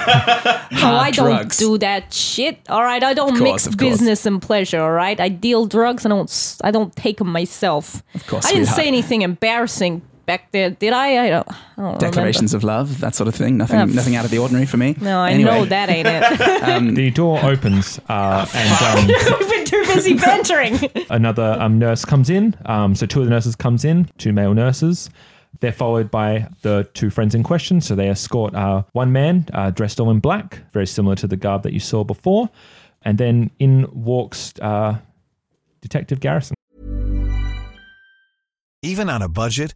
I 0.71 1.09
don't 1.11 1.57
do 1.57 1.79
that 1.79 2.13
shit. 2.13 2.59
All 2.69 2.83
right, 2.83 3.03
I 3.03 3.15
don't 3.15 3.29
course, 3.37 3.65
mix 3.65 3.75
business 3.75 4.27
and 4.27 4.39
pleasure. 4.39 4.79
All 4.79 4.91
right, 4.91 5.19
I 5.19 5.27
deal 5.27 5.65
drugs. 5.65 6.05
I 6.05 6.09
don't. 6.09 6.57
I 6.63 6.69
don't 6.69 6.95
take 6.95 7.17
them 7.17 7.31
myself. 7.31 8.03
Of 8.13 8.27
course, 8.27 8.45
I 8.45 8.49
didn't 8.53 8.67
sweetheart. 8.67 8.77
say 8.83 8.87
anything 8.87 9.21
embarrassing 9.23 10.03
back 10.25 10.51
there, 10.51 10.69
did 10.71 10.93
I? 10.93 11.25
I 11.25 11.29
don't. 11.29 11.47
I 11.49 11.55
don't 11.81 11.99
Declarations 11.99 12.53
of 12.53 12.63
love, 12.63 12.99
that 12.99 13.15
sort 13.15 13.27
of 13.27 13.35
thing. 13.35 13.57
Nothing, 13.57 13.79
Uh, 13.79 13.85
nothing 13.85 14.15
out 14.15 14.25
of 14.25 14.31
the 14.31 14.37
ordinary 14.37 14.65
for 14.65 14.77
me. 14.77 14.95
No, 15.01 15.19
I 15.19 15.31
Anyway, 15.31 15.51
know 15.51 15.65
that 15.65 15.89
ain't 15.89 16.07
it. 16.07 16.93
The 17.01 17.11
door 17.11 17.39
opens 17.43 17.99
uh, 18.09 18.45
and 18.53 18.99
um, 18.99 19.07
We've 19.39 19.49
been 19.49 19.65
too 19.65 19.83
busy 19.93 20.13
bantering. 20.15 20.79
another 21.09 21.55
um, 21.59 21.79
nurse 21.79 22.05
comes 22.05 22.29
in. 22.29 22.55
Um, 22.65 22.95
so 22.95 23.05
two 23.05 23.19
of 23.19 23.25
the 23.25 23.31
nurses 23.31 23.55
comes 23.55 23.85
in, 23.85 24.09
two 24.17 24.33
male 24.33 24.53
nurses. 24.53 25.09
They're 25.59 25.71
followed 25.71 26.09
by 26.09 26.47
the 26.61 26.87
two 26.93 27.09
friends 27.09 27.35
in 27.35 27.43
question. 27.43 27.81
So 27.81 27.93
they 27.95 28.09
escort 28.09 28.55
uh, 28.55 28.83
one 28.93 29.11
man 29.11 29.45
uh, 29.53 29.69
dressed 29.71 29.99
all 29.99 30.09
in 30.09 30.19
black, 30.19 30.59
very 30.71 30.87
similar 30.87 31.15
to 31.17 31.27
the 31.27 31.35
garb 31.37 31.63
that 31.63 31.73
you 31.73 31.79
saw 31.79 32.03
before. 32.03 32.49
And 33.03 33.17
then 33.17 33.51
in 33.59 33.87
walks 33.91 34.53
uh, 34.61 34.97
Detective 35.81 36.19
Garrison. 36.19 36.55
Even 38.83 39.09
on 39.09 39.21
a 39.21 39.27
budget, 39.29 39.75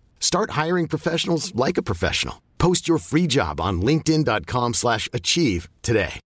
Start 0.21 0.51
hiring 0.51 0.87
professionals 0.87 1.53
like 1.53 1.77
a 1.77 1.83
professional. 1.83 2.41
Post 2.57 2.87
your 2.87 2.99
free 2.99 3.27
job 3.27 3.59
on 3.59 3.81
linkedin.com/achieve 3.81 4.75
slash 4.75 5.09
achieve 5.11 5.67
today. 5.81 6.19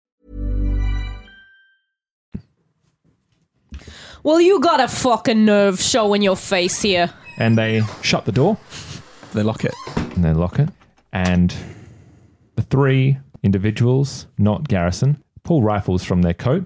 well, 4.24 4.40
you 4.40 4.60
got 4.60 4.80
a 4.80 4.88
fucking 4.88 5.46
nerve 5.46 5.80
showing 5.82 6.22
your 6.22 6.36
face 6.38 6.82
here. 6.82 7.10
And 7.38 7.58
they 7.58 7.82
shut 8.02 8.26
the 8.26 8.32
door 8.32 8.58
They 9.34 9.44
lock 9.44 9.66
it. 9.66 9.74
and 10.16 10.24
they 10.24 10.34
lock 10.34 10.60
it. 10.60 10.70
And 11.12 11.54
the 12.56 12.62
three 12.62 13.18
individuals, 13.42 14.28
not 14.38 14.68
Garrison, 14.68 15.22
pull 15.44 15.62
rifles 15.62 16.04
from 16.04 16.22
their 16.22 16.34
coat 16.34 16.66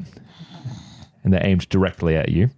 and 1.24 1.34
they're 1.34 1.46
aimed 1.46 1.68
directly 1.70 2.16
at 2.16 2.30
you. 2.30 2.50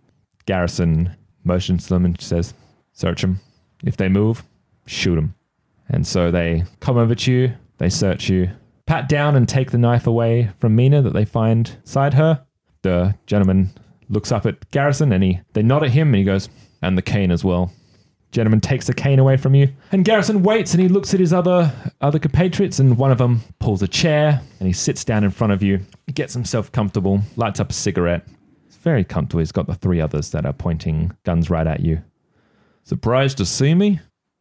Garrison 0.45 1.15
motions 1.43 1.83
to 1.83 1.89
them 1.93 2.05
and 2.05 2.19
says, 2.19 2.53
Search 2.93 3.21
them. 3.21 3.39
If 3.83 3.95
they 3.97 4.09
move, 4.09 4.43
shoot 4.89 5.15
them. 5.15 5.35
And 5.87 6.05
so 6.05 6.31
they 6.31 6.63
come 6.79 6.97
over 6.97 7.15
to 7.15 7.31
you, 7.31 7.53
they 7.77 7.89
search 7.89 8.29
you, 8.29 8.49
pat 8.85 9.07
down 9.07 9.35
and 9.35 9.47
take 9.47 9.71
the 9.71 9.77
knife 9.77 10.07
away 10.07 10.51
from 10.59 10.75
Mina 10.75 11.01
that 11.01 11.13
they 11.13 11.25
find 11.25 11.77
beside 11.83 12.13
her. 12.15 12.45
The 12.81 13.15
gentleman 13.25 13.71
looks 14.09 14.31
up 14.31 14.45
at 14.45 14.69
Garrison 14.71 15.11
and 15.13 15.23
he 15.23 15.39
they 15.53 15.61
nod 15.63 15.83
at 15.83 15.91
him 15.91 16.09
and 16.09 16.15
he 16.15 16.23
goes, 16.23 16.49
and 16.81 16.97
the 16.97 17.01
cane 17.01 17.31
as 17.31 17.43
well. 17.43 17.71
Gentleman 18.31 18.61
takes 18.61 18.85
the 18.85 18.93
cane 18.93 19.17
away 19.17 19.37
from 19.37 19.55
you, 19.55 19.69
and 19.91 20.05
Garrison 20.05 20.43
waits 20.43 20.73
and 20.73 20.81
he 20.81 20.87
looks 20.87 21.15
at 21.15 21.19
his 21.19 21.33
other 21.33 21.73
other 21.99 22.19
compatriots, 22.19 22.77
and 22.77 22.97
one 22.97 23.11
of 23.11 23.17
them 23.17 23.41
pulls 23.59 23.81
a 23.81 23.87
chair 23.87 24.41
and 24.59 24.67
he 24.67 24.73
sits 24.73 25.03
down 25.03 25.23
in 25.23 25.31
front 25.31 25.51
of 25.53 25.63
you. 25.63 25.79
He 26.05 26.13
gets 26.13 26.33
himself 26.33 26.71
comfortable, 26.71 27.21
lights 27.35 27.59
up 27.59 27.71
a 27.71 27.73
cigarette. 27.73 28.27
It's 28.67 28.77
very 28.77 29.03
comfortable. 29.03 29.39
He's 29.39 29.51
got 29.51 29.65
the 29.65 29.73
three 29.75 29.99
others 29.99 30.29
that 30.31 30.45
are 30.45 30.53
pointing 30.53 31.11
guns 31.23 31.49
right 31.49 31.65
at 31.65 31.79
you. 31.79 32.03
Surprised 32.83 33.37
to 33.37 33.45
see 33.45 33.73
me? 33.73 33.99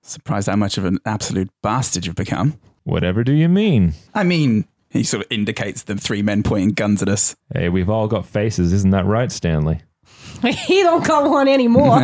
Surprised 0.09 0.49
how 0.49 0.57
much 0.57 0.79
of 0.79 0.87
an 0.87 0.99
absolute 1.05 1.51
bastard 1.63 2.07
you've 2.07 2.17
become. 2.17 2.59
Whatever 2.85 3.23
do 3.23 3.33
you 3.33 3.47
mean? 3.47 3.93
I 4.15 4.25
mean, 4.25 4.67
he 4.89 5.03
sort 5.05 5.23
of 5.27 5.31
indicates 5.31 5.83
the 5.83 5.97
three 5.97 6.23
men 6.23 6.43
pointing 6.43 6.71
guns 6.71 7.03
at 7.03 7.11
us. 7.11 7.37
Hey, 7.53 7.69
we've 7.69 7.91
all 7.91 8.09
got 8.09 8.25
faces, 8.25 8.73
isn't 8.73 8.91
that 8.93 9.05
right, 9.05 9.31
Stanley? 9.31 9.83
he 10.43 10.83
don't 10.83 11.07
got 11.07 11.29
one 11.31 11.47
anymore. 11.47 12.01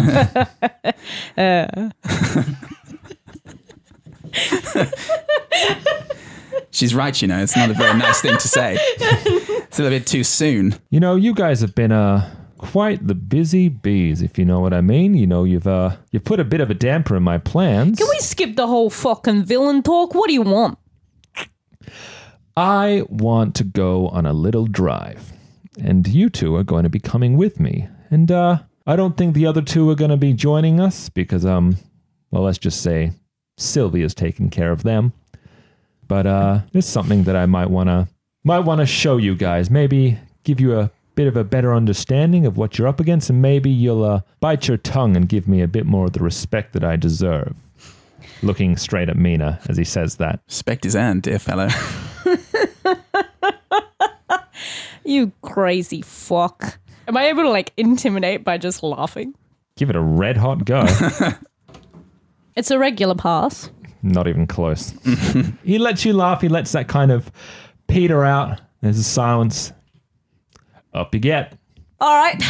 uh, 1.39 1.91
She's 6.71 6.95
right, 6.95 7.23
you 7.23 7.29
know. 7.29 7.43
It's 7.43 7.57
not 7.57 7.71
a 7.71 7.75
very 7.75 7.97
nice 7.99 8.21
thing 8.21 8.37
to 8.37 8.49
say. 8.49 8.77
It's 8.81 9.79
a 9.79 9.83
little 9.83 9.99
bit 9.99 10.07
too 10.07 10.25
soon. 10.25 10.75
You 10.91 11.01
know, 11.01 11.17
you 11.17 11.33
guys 11.33 11.63
have 11.63 11.75
been 11.75 11.93
uh 11.93 12.29
quite 12.59 13.07
the 13.07 13.15
busy 13.15 13.69
bees, 13.69 14.23
if 14.23 14.39
you 14.39 14.45
know 14.45 14.61
what 14.61 14.73
I 14.73 14.81
mean. 14.81 15.15
You 15.15 15.27
know, 15.27 15.45
you've 15.45 15.67
uh 15.67 15.97
you've 16.11 16.25
put 16.25 16.41
a 16.41 16.45
bit 16.45 16.61
of 16.61 16.71
a 16.71 16.75
damper 16.75 17.17
in 17.17 17.23
my 17.23 17.39
plans. 17.39 17.99
can 17.99 18.09
we 18.09 18.19
skip 18.21 18.57
the 18.57 18.67
whole 18.67 18.91
fucking 18.91 19.45
villain 19.45 19.83
talk? 19.83 20.15
What 20.15 20.29
do 20.29 20.35
you 20.35 20.43
want? 20.43 20.79
I 22.57 23.03
want 23.09 23.55
to 23.57 23.65
go 23.65 24.09
on 24.09 24.27
a 24.27 24.33
little 24.33 24.67
drive, 24.67 25.33
and 25.81 26.07
you 26.07 26.31
two 26.31 26.55
are 26.57 26.63
going 26.63 26.85
to 26.85 26.91
be 26.91 27.01
coming 27.01 27.37
with 27.37 27.59
me. 27.59 27.89
And 28.11 28.31
uh, 28.31 28.59
I 28.87 28.97
don't 28.97 29.17
think 29.17 29.35
the 29.35 29.47
other 29.47 29.63
two 29.63 29.91
are 29.91 29.97
going 29.97 30.13
to 30.13 30.17
be 30.17 30.33
joining 30.33 30.79
us 30.79 31.09
because, 31.09 31.45
um, 31.45 31.79
well, 32.31 32.45
let's 32.45 32.59
just 32.59 32.81
say 32.81 33.13
Sylvia's 33.57 34.15
taking 34.15 34.51
care 34.51 34.71
of 34.71 34.85
them. 34.85 35.13
But 36.07 36.27
uh, 36.27 36.61
there's 36.73 36.87
something 36.87 37.25
that 37.25 37.35
I 37.35 37.47
might 37.47 37.71
want 37.71 37.89
to 37.89 38.09
might 38.45 38.61
want 38.61 38.81
to 38.81 38.87
show 38.87 39.17
you 39.17 39.35
guys. 39.35 39.71
Maybe 39.71 40.19
give 40.45 40.61
you 40.61 40.79
a 40.79 40.91
bit 41.15 41.27
of 41.27 41.37
a 41.37 41.45
better 41.45 41.75
understanding 41.75 42.47
of 42.47 42.57
what 42.57 42.79
you're 42.79 42.89
up 42.89 43.01
against, 43.01 43.31
and 43.31 43.41
maybe 43.41 43.71
you'll 43.71 44.05
uh, 44.05 44.21
bite 44.41 44.69
your 44.69 44.77
tongue 44.77 45.17
and 45.17 45.29
give 45.29 45.47
me 45.49 45.63
a 45.63 45.69
bit 45.69 45.87
more 45.87 46.07
of 46.07 46.13
the 46.13 46.23
respect 46.23 46.73
that 46.73 46.85
I 46.85 46.97
deserve. 46.97 47.55
Looking 48.43 48.77
straight 48.77 49.09
at 49.09 49.17
Mina 49.17 49.61
as 49.69 49.77
he 49.77 49.85
says 49.85 50.17
that. 50.17 50.41
Respect 50.47 50.85
his 50.85 50.95
hand, 50.95 51.23
dear 51.23 51.39
fellow. 51.39 51.69
You 55.05 55.33
crazy 55.43 56.01
fuck. 56.01 56.79
Am 57.07 57.17
I 57.17 57.27
able 57.27 57.43
to 57.43 57.51
like 57.51 57.73
intimidate 57.77 58.43
by 58.43 58.57
just 58.57 58.83
laughing? 58.83 59.35
Give 59.77 59.91
it 59.91 59.97
a 59.97 60.01
red 60.01 60.37
hot 60.37 60.65
go. 60.65 60.87
It's 62.57 62.71
a 62.71 62.79
regular 62.79 63.17
pass. 63.17 63.69
Not 64.05 64.29
even 64.29 64.47
close. 64.47 64.95
he 65.65 65.77
lets 65.81 66.05
you 66.05 66.13
laugh. 66.13 66.41
He 66.41 66.49
lets 66.49 66.71
that 66.71 66.87
kind 66.87 67.11
of 67.11 67.33
peter 67.89 68.25
out. 68.25 68.61
There's 68.81 68.97
a 68.97 69.03
silence. 69.03 69.73
Up 70.95 71.15
you 71.15 71.21
get. 71.21 71.59
All 72.01 72.17
right. 72.17 72.43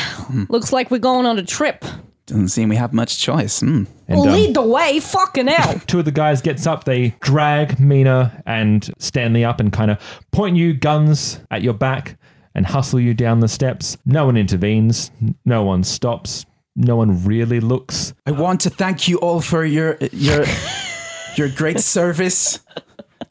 Looks 0.48 0.72
like 0.72 0.90
we're 0.90 0.98
going 0.98 1.26
on 1.26 1.38
a 1.38 1.42
trip. 1.42 1.84
Doesn't 2.26 2.48
seem 2.48 2.70
we 2.70 2.76
have 2.76 2.92
much 2.92 3.18
choice. 3.18 3.60
Hmm. 3.60 3.84
And, 4.08 4.20
um, 4.20 4.26
lead 4.26 4.54
the 4.54 4.62
way. 4.62 4.98
Fucking 5.00 5.46
hell. 5.46 5.78
two 5.86 5.98
of 5.98 6.04
the 6.06 6.10
guys 6.10 6.40
gets 6.40 6.66
up. 6.66 6.84
They 6.84 7.14
drag 7.20 7.78
Mina 7.78 8.42
and 8.46 8.90
Stanley 8.98 9.44
up 9.44 9.60
and 9.60 9.72
kind 9.72 9.90
of 9.90 9.98
point 10.32 10.56
you 10.56 10.72
guns 10.72 11.40
at 11.50 11.62
your 11.62 11.74
back 11.74 12.18
and 12.54 12.66
hustle 12.66 13.00
you 13.00 13.12
down 13.12 13.40
the 13.40 13.48
steps. 13.48 13.98
No 14.06 14.26
one 14.26 14.36
intervenes. 14.36 15.10
No 15.44 15.62
one 15.64 15.84
stops. 15.84 16.46
No 16.76 16.96
one 16.96 17.24
really 17.24 17.60
looks. 17.60 18.14
I 18.26 18.32
want 18.32 18.60
to 18.62 18.70
thank 18.70 19.06
you 19.06 19.18
all 19.18 19.40
for 19.40 19.64
your 19.64 19.96
your 20.12 20.44
your 21.36 21.48
great 21.50 21.78
service 21.78 22.58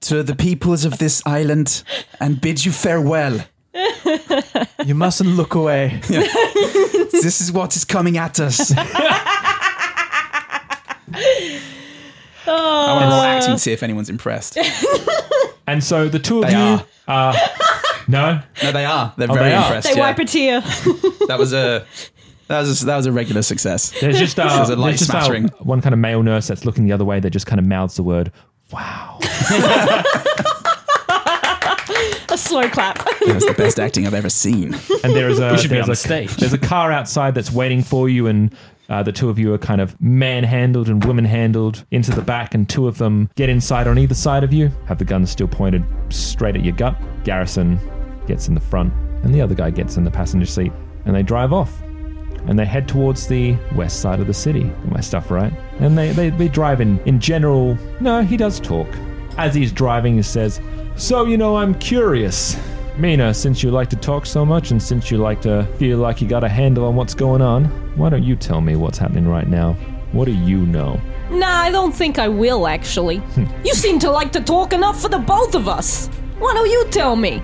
to 0.01 0.24
the 0.24 0.36
peoples 0.36 0.86
of 0.86 0.98
this 0.98 1.22
island 1.25 1.84
and 2.20 2.39
bid 2.39 2.63
you 2.63 2.72
farewell. 2.72 3.39
You 4.86 4.96
mustn't 4.96 5.30
look 5.30 5.56
away. 5.56 6.01
This 7.24 7.39
is 7.39 7.51
what 7.53 7.75
is 7.77 7.86
coming 7.86 8.18
at 8.18 8.39
us. 8.39 8.74
I 8.77 8.84
want 12.46 13.03
to 13.03 13.10
roll 13.10 13.22
acting 13.22 13.53
to 13.53 13.60
see 13.60 13.72
if 13.72 13.82
anyone's 13.84 14.10
impressed. 14.10 14.58
And 15.68 15.82
so 15.84 16.10
the 16.10 16.20
two 16.20 16.39
of 16.44 16.50
They 16.50 16.51
you 16.51 16.80
are. 17.08 17.34
no. 18.08 18.42
No, 18.62 18.72
they 18.72 18.83
are. 18.86 19.14
They're 19.18 19.31
Oh, 19.31 19.33
very 19.33 19.50
they 19.50 19.55
are. 19.55 19.64
impressed. 19.66 19.88
They 19.88 19.96
yeah. 19.96 20.00
wipe 20.07 20.20
a 20.20 20.25
tear. 20.25 20.62
That 21.27 21.38
was 21.40 21.53
a 21.53 21.86
that 22.48 22.59
was 22.59 22.81
a, 22.81 22.86
that 22.88 22.98
was 22.98 23.05
a 23.05 23.12
regular 23.14 23.42
success. 23.42 23.94
There's 24.01 24.20
just, 24.20 24.38
uh, 24.38 24.57
There's 24.57 24.70
a 24.70 24.75
light 24.75 24.90
there's 24.90 25.00
just 25.00 25.12
uh, 25.12 25.22
smattering. 25.22 25.48
one 25.59 25.81
kind 25.81 25.94
of 25.94 26.00
male 26.00 26.22
nurse 26.24 26.48
that's 26.48 26.66
looking 26.66 26.83
the 26.83 26.92
other 26.92 27.05
way 27.05 27.22
that 27.22 27.29
just 27.29 27.46
kind 27.48 27.59
of 27.59 27.66
mouths 27.66 27.96
the 27.96 28.03
word, 28.03 28.31
wow. 28.72 29.18
A 32.33 32.37
slow 32.37 32.67
clap. 32.69 32.98
That's 33.25 33.46
the 33.46 33.53
best 33.55 33.79
acting 33.79 34.07
I've 34.07 34.13
ever 34.13 34.29
seen. 34.29 34.74
and 35.03 35.13
there 35.15 35.29
is 35.29 35.39
a 35.39 35.57
should 35.57 35.69
be 35.69 35.75
there's 35.75 35.85
on 35.85 35.89
a 35.89 35.93
the 35.93 35.96
stage. 35.96 36.35
There's 36.37 36.53
a 36.53 36.57
car 36.57 36.91
outside 36.91 37.35
that's 37.35 37.51
waiting 37.51 37.83
for 37.83 38.09
you, 38.09 38.27
and 38.27 38.53
uh, 38.89 39.03
the 39.03 39.11
two 39.11 39.29
of 39.29 39.39
you 39.39 39.53
are 39.53 39.57
kind 39.57 39.79
of 39.79 40.00
manhandled 40.01 40.89
and 40.89 41.03
woman 41.05 41.25
handled 41.25 41.85
into 41.91 42.11
the 42.11 42.22
back, 42.22 42.53
and 42.53 42.67
two 42.67 42.87
of 42.87 42.98
them 42.98 43.29
get 43.35 43.50
inside 43.50 43.87
on 43.87 43.98
either 43.98 44.15
side 44.15 44.43
of 44.43 44.51
you, 44.51 44.69
have 44.87 44.98
the 44.98 45.05
guns 45.05 45.29
still 45.29 45.48
pointed 45.48 45.83
straight 46.09 46.55
at 46.55 46.63
your 46.63 46.75
gut. 46.75 46.96
Garrison 47.24 47.79
gets 48.27 48.48
in 48.48 48.55
the 48.55 48.61
front, 48.61 48.93
and 49.24 49.33
the 49.33 49.41
other 49.41 49.55
guy 49.55 49.69
gets 49.69 49.98
in 49.98 50.03
the 50.03 50.11
passenger 50.11 50.46
seat, 50.46 50.72
and 51.05 51.15
they 51.15 51.24
drive 51.24 51.53
off. 51.53 51.81
And 52.46 52.59
they 52.59 52.65
head 52.65 52.89
towards 52.89 53.25
the 53.27 53.55
west 53.74 54.01
side 54.01 54.19
of 54.19 54.27
the 54.27 54.33
city. 54.33 54.63
Got 54.63 54.91
my 54.91 55.00
stuff 55.00 55.31
right. 55.31 55.53
And 55.79 55.98
they, 55.98 56.11
they, 56.11 56.29
they 56.29 56.50
drive 56.50 56.81
in, 56.81 57.00
in 57.05 57.22
general. 57.22 57.77
No, 58.01 58.22
he 58.22 58.35
does 58.35 58.59
talk. 58.59 58.87
As 59.37 59.55
he's 59.55 59.72
driving, 59.72 60.17
he 60.17 60.24
says, 60.24 60.59
So, 60.96 61.25
you 61.25 61.38
know, 61.38 61.58
I'm 61.58 61.74
curious. 61.75 62.58
Mina, 62.98 63.34
since 63.34 63.64
you 63.64 63.72
like 63.72 63.90
to 63.90 63.96
talk 63.96 64.25
so 64.25 64.46
much 64.46 64.72
and 64.72 64.82
since 64.82 65.10
you 65.10 65.18
like 65.18 65.42
to 65.42 65.66
feel 65.77 65.98
like 65.98 66.22
you 66.22 66.27
got 66.27 66.44
a 66.44 66.50
handle 66.50 66.86
on 66.86 66.96
what's 66.96 67.16
going 67.16 67.42
on, 67.42 67.66
why 67.98 68.10
don't 68.10 68.24
you 68.24 68.36
tell 68.36 68.62
me 68.62 68.75
what's 68.75 69.00
happening 69.00 69.27
right 69.27 69.48
now? 69.48 69.74
What 70.12 70.25
do 70.25 70.32
you 70.32 70.60
know? 70.66 71.01
nah, 71.32 71.62
I 71.62 71.72
don't 71.72 71.92
think 71.92 72.20
I 72.20 72.27
will, 72.27 72.68
actually. 72.68 73.18
Hmm. 73.18 73.46
you 73.66 73.74
seem 73.74 73.98
to 74.00 74.12
like 74.12 74.32
to 74.34 74.42
talk 74.42 74.72
enough 74.72 75.01
for 75.01 75.10
the 75.10 75.18
both 75.18 75.56
of 75.56 75.68
us. 75.68 76.08
Why 76.38 76.53
don't 76.53 76.70
you 76.70 76.86
tell 76.92 77.16
me? 77.16 77.42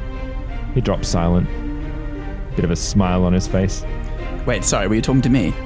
He 0.75 0.81
drops 0.81 1.07
silent. 1.07 1.49
Bit 2.55 2.65
of 2.65 2.71
a 2.71 2.75
smile 2.75 3.23
on 3.23 3.33
his 3.33 3.47
face. 3.47 3.83
Wait, 4.45 4.63
sorry, 4.63 4.87
were 4.87 4.95
you 4.95 5.01
talking 5.01 5.21
to 5.23 5.29
me? 5.29 5.53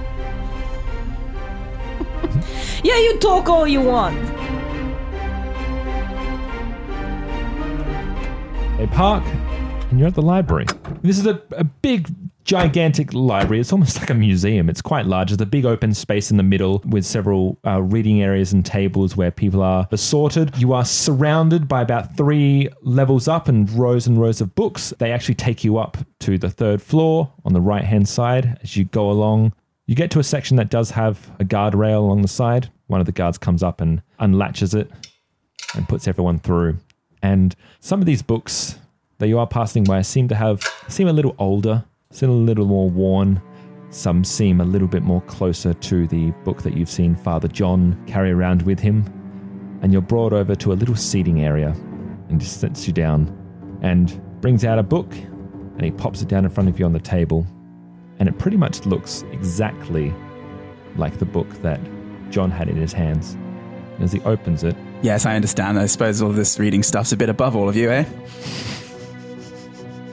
Yeah, 2.84 2.98
you 2.98 3.18
talk 3.20 3.48
all 3.48 3.66
you 3.66 3.80
want. 3.80 4.18
They 8.84 8.90
park, 8.90 9.24
and 9.26 9.98
you're 9.98 10.10
at 10.10 10.16
the 10.16 10.22
library. 10.22 10.66
This 11.04 11.18
is 11.18 11.26
a, 11.26 11.42
a 11.52 11.64
big, 11.64 12.10
gigantic 12.44 13.14
library. 13.14 13.62
It's 13.62 13.72
almost 13.72 13.98
like 13.98 14.10
a 14.10 14.14
museum. 14.14 14.70
It's 14.70 14.82
quite 14.82 15.06
large. 15.06 15.30
There's 15.30 15.40
a 15.40 15.46
big 15.46 15.66
open 15.66 15.94
space 15.94 16.30
in 16.30 16.36
the 16.36 16.44
middle 16.44 16.82
with 16.86 17.06
several 17.06 17.58
uh, 17.66 17.82
reading 17.82 18.22
areas 18.22 18.52
and 18.52 18.66
tables 18.66 19.16
where 19.16 19.32
people 19.32 19.62
are 19.62 19.88
assorted. 19.92 20.58
You 20.58 20.74
are 20.74 20.84
surrounded 20.84 21.66
by 21.70 21.82
about 21.82 22.18
three 22.18 22.68
levels 22.82 23.30
up 23.30 23.48
and 23.48 23.72
rows 23.72 24.06
and 24.06 24.20
rows 24.20 24.42
of 24.42 24.54
books. 24.54 24.94
They 25.00 25.14
actually 25.14 25.36
take 25.36 25.64
you 25.64 25.78
up 25.78 25.98
to 26.20 26.38
the 26.38 26.50
third 26.50 26.82
floor 26.82 27.32
on 27.46 27.54
the 27.54 27.62
right 27.62 27.86
hand 27.86 28.10
side 28.10 28.60
as 28.64 28.76
you 28.76 28.84
go 28.84 29.10
along. 29.10 29.54
You 29.88 29.96
get 29.96 30.12
to 30.12 30.20
a 30.20 30.26
section 30.26 30.58
that 30.58 30.70
does 30.70 30.92
have 30.92 31.32
a 31.40 31.46
guardrail 31.46 32.00
along 32.00 32.22
the 32.22 32.28
side. 32.28 32.70
One 32.88 33.00
of 33.00 33.06
the 33.06 33.14
guards 33.14 33.38
comes 33.38 33.64
up 33.64 33.80
and 33.80 34.02
unlatches 34.20 34.74
it 34.74 34.92
and 35.74 35.88
puts 35.88 36.06
everyone 36.06 36.40
through. 36.40 36.80
And 37.24 37.56
some 37.80 38.02
of 38.02 38.06
these 38.06 38.22
books 38.22 38.78
that 39.18 39.28
you 39.30 39.40
are 39.40 39.48
passing 39.48 39.86
by 39.86 40.02
seem 40.02 40.28
to 40.28 40.36
have 40.36 40.62
seem 40.90 41.08
a 41.08 41.14
little 41.14 41.36
older, 41.40 41.84
seem 42.12 42.30
a 42.30 42.34
little 42.34 42.66
more 42.66 42.90
worn. 42.90 43.42
Some 43.90 44.24
seem 44.24 44.60
a 44.60 44.66
little 44.66 44.88
bit 44.88 45.04
more 45.04 45.22
closer 45.22 45.74
to 45.74 46.08
the 46.08 46.32
book 46.44 46.62
that 46.64 46.76
you've 46.76 46.90
seen 46.90 47.16
Father 47.16 47.48
John 47.48 48.02
carry 48.08 48.32
around 48.32 48.64
with 48.64 48.80
him. 48.80 49.06
And 49.82 49.94
you're 49.94 50.02
brought 50.02 50.34
over 50.34 50.56
to 50.56 50.74
a 50.74 50.76
little 50.76 50.96
seating 50.96 51.44
area 51.44 51.70
and 52.30 52.40
just 52.40 52.60
sits 52.60 52.88
you 52.88 52.94
down 52.94 53.32
and 53.82 54.22
brings 54.42 54.66
out 54.66 54.80
a 54.80 54.84
book 54.84 55.14
and 55.14 55.82
he 55.84 55.92
pops 55.92 56.22
it 56.22 56.28
down 56.28 56.44
in 56.44 56.52
front 56.52 56.70
of 56.70 56.78
you 56.78 56.86
on 56.86 56.94
the 56.94 57.00
table. 57.00 57.48
And 58.20 58.28
it 58.28 58.38
pretty 58.38 58.58
much 58.58 58.86
looks 58.86 59.24
exactly 59.32 60.14
like 60.98 61.20
the 61.20 61.26
book 61.26 61.50
that 61.62 61.80
John 62.30 62.52
had 62.52 62.68
in 62.68 62.76
his 62.76 62.94
hands. 62.94 63.36
And 63.96 64.04
as 64.04 64.12
he 64.12 64.22
opens 64.22 64.64
it, 64.64 64.76
Yes, 65.04 65.26
I 65.26 65.36
understand. 65.36 65.78
I 65.78 65.86
suppose 65.86 66.22
all 66.22 66.30
this 66.32 66.58
reading 66.58 66.82
stuff's 66.82 67.12
a 67.12 67.18
bit 67.18 67.30
above 67.30 67.56
all 67.56 67.68
of 67.70 67.76
you, 67.76 67.92
eh? 67.92 68.06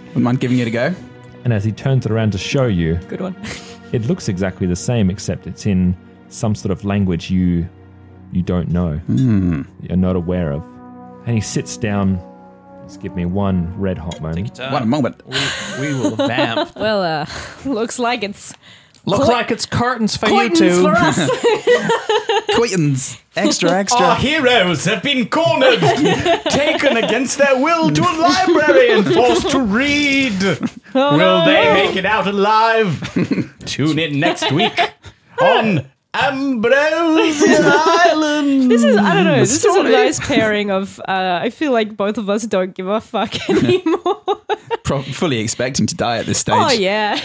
Wouldn't 0.09 0.25
mind 0.25 0.41
giving 0.41 0.59
it 0.59 0.67
a 0.69 0.71
go? 0.71 0.95
and 1.43 1.55
as 1.55 1.65
he 1.65 1.73
turns 1.73 2.05
it 2.05 2.13
around 2.13 2.33
to 2.33 2.39
show 2.39 2.67
you, 2.67 2.97
Good 3.09 3.23
one. 3.23 3.35
it 3.93 4.03
looks 4.07 4.29
exactly 4.29 4.67
the 4.67 4.77
same 4.77 5.09
except 5.11 5.47
it's 5.47 5.65
in 5.65 5.97
some 6.29 6.55
sort 6.55 6.71
of 6.71 6.85
language 6.85 7.31
you 7.31 7.67
you 8.31 8.43
don't 8.43 8.69
know 8.69 9.01
you're 9.09 9.97
not 9.97 10.17
aware 10.17 10.53
of 10.53 10.63
and 11.25 11.35
he 11.35 11.41
sits 11.41 11.79
down 11.79 12.19
Just 12.85 13.01
give 13.01 13.17
me 13.17 13.25
one 13.25 13.73
red 13.81 13.97
hot 13.97 14.21
moment. 14.21 14.59
One 14.59 14.89
moment. 14.89 15.23
We 15.81 15.95
will 15.95 16.15
vamp. 16.17 16.73
Well, 16.77 17.03
uh, 17.03 17.27
looks 17.65 17.99
like 17.99 18.23
it's 18.23 18.53
Look 19.07 19.23
Cli- 19.23 19.33
like 19.35 19.51
it's 19.51 19.67
curtains 19.67 20.17
for 20.17 20.27
curtains 20.27 20.61
you 20.61 20.69
two. 20.69 20.83
for 20.83 20.95
us. 20.95 21.19
Quitins. 22.51 23.21
Extra, 23.37 23.71
extra. 23.79 24.01
Our 24.01 24.17
heroes 24.17 24.85
have 24.85 25.03
been 25.03 25.29
cornered, 25.29 25.81
taken 26.51 26.97
against 26.97 27.39
their 27.39 27.57
will 27.61 27.91
to 27.91 28.03
a 28.03 28.15
library 28.21 28.91
and 28.91 29.07
forced 29.07 29.51
to 29.51 29.61
read. 29.61 30.43
Oh, 30.95 31.13
Will 31.13 31.19
no, 31.19 31.45
they 31.47 31.65
no. 31.65 31.75
make 31.75 31.97
it 31.97 32.05
out 32.05 32.27
alive? 32.27 33.01
Tune 33.67 33.99
in 33.99 34.19
next 34.21 34.51
week 34.53 34.79
on 35.41 35.89
Ambrosia 36.15 37.61
Island. 37.63 38.71
This 38.71 38.83
is 38.83 38.97
I 38.97 39.15
don't 39.15 39.25
know. 39.25 39.39
This 39.39 39.65
is 39.65 39.77
a 39.77 39.83
nice 39.85 40.19
pairing 40.21 40.71
of. 40.71 40.99
Uh, 41.01 41.39
I 41.43 41.51
feel 41.51 41.73
like 41.73 41.97
both 41.97 42.19
of 42.19 42.29
us 42.29 42.43
don't 42.45 42.75
give 42.75 42.89
a 42.89 43.01
fuck 43.01 43.49
anymore. 43.51 44.21
Pro- 44.83 45.03
fully 45.03 45.39
expecting 45.39 45.87
to 45.87 45.95
die 45.95 46.19
at 46.19 46.27
this 46.27 46.39
stage. 46.39 46.55
oh 46.59 46.73
yeah, 46.73 47.21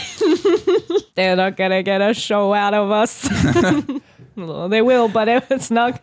they're 1.16 1.36
not 1.36 1.58
gonna 1.58 1.82
get 1.84 2.02
a 2.02 2.14
show 2.14 2.54
out 2.54 2.74
of 2.76 2.92
us. 2.92 3.28
well, 4.36 4.70
they 4.70 4.82
will, 4.84 5.08
but 5.08 5.28
it's 5.28 5.72
not 5.72 6.00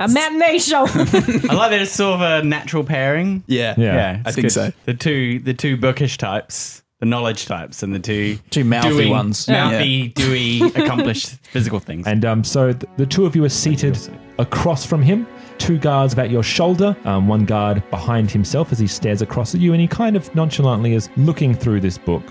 a 0.00 0.08
matinee 0.08 0.58
show. 0.58 0.84
I 0.88 1.54
like 1.54 1.70
that 1.70 1.78
it's 1.82 1.92
sort 1.92 2.20
of 2.20 2.22
a 2.22 2.42
natural 2.44 2.82
pairing. 2.82 3.44
Yeah. 3.46 3.74
Yeah. 3.78 4.22
I 4.24 4.32
think 4.32 4.46
good. 4.46 4.52
so. 4.52 4.72
The 4.84 4.94
two, 4.94 5.38
the 5.40 5.54
two 5.54 5.76
bookish 5.76 6.18
types, 6.18 6.82
the 7.00 7.06
knowledge 7.06 7.44
types, 7.46 7.82
and 7.82 7.94
the 7.94 7.98
two 7.98 8.38
Two 8.50 8.64
mouthy 8.64 8.88
doing- 8.88 9.10
ones. 9.10 9.46
mouthy, 9.48 10.08
dewy, 10.08 10.62
accomplished 10.74 11.28
physical 11.52 11.78
things. 11.78 12.06
And 12.06 12.24
um, 12.24 12.42
so 12.44 12.72
th- 12.72 12.90
the 12.96 13.06
two 13.06 13.26
of 13.26 13.36
you 13.36 13.44
are 13.44 13.50
seated 13.50 13.98
across 14.38 14.86
from 14.86 15.02
him. 15.02 15.26
Two 15.58 15.78
guards 15.78 16.14
at 16.18 16.30
your 16.30 16.42
shoulder, 16.42 16.96
um, 17.04 17.28
one 17.28 17.44
guard 17.46 17.82
behind 17.90 18.30
himself 18.30 18.72
as 18.72 18.78
he 18.78 18.86
stares 18.86 19.22
across 19.22 19.54
at 19.54 19.60
you, 19.60 19.72
and 19.72 19.80
he 19.80 19.86
kind 19.88 20.16
of 20.16 20.34
nonchalantly 20.34 20.92
is 20.94 21.08
looking 21.16 21.54
through 21.54 21.80
this 21.80 21.96
book. 21.98 22.22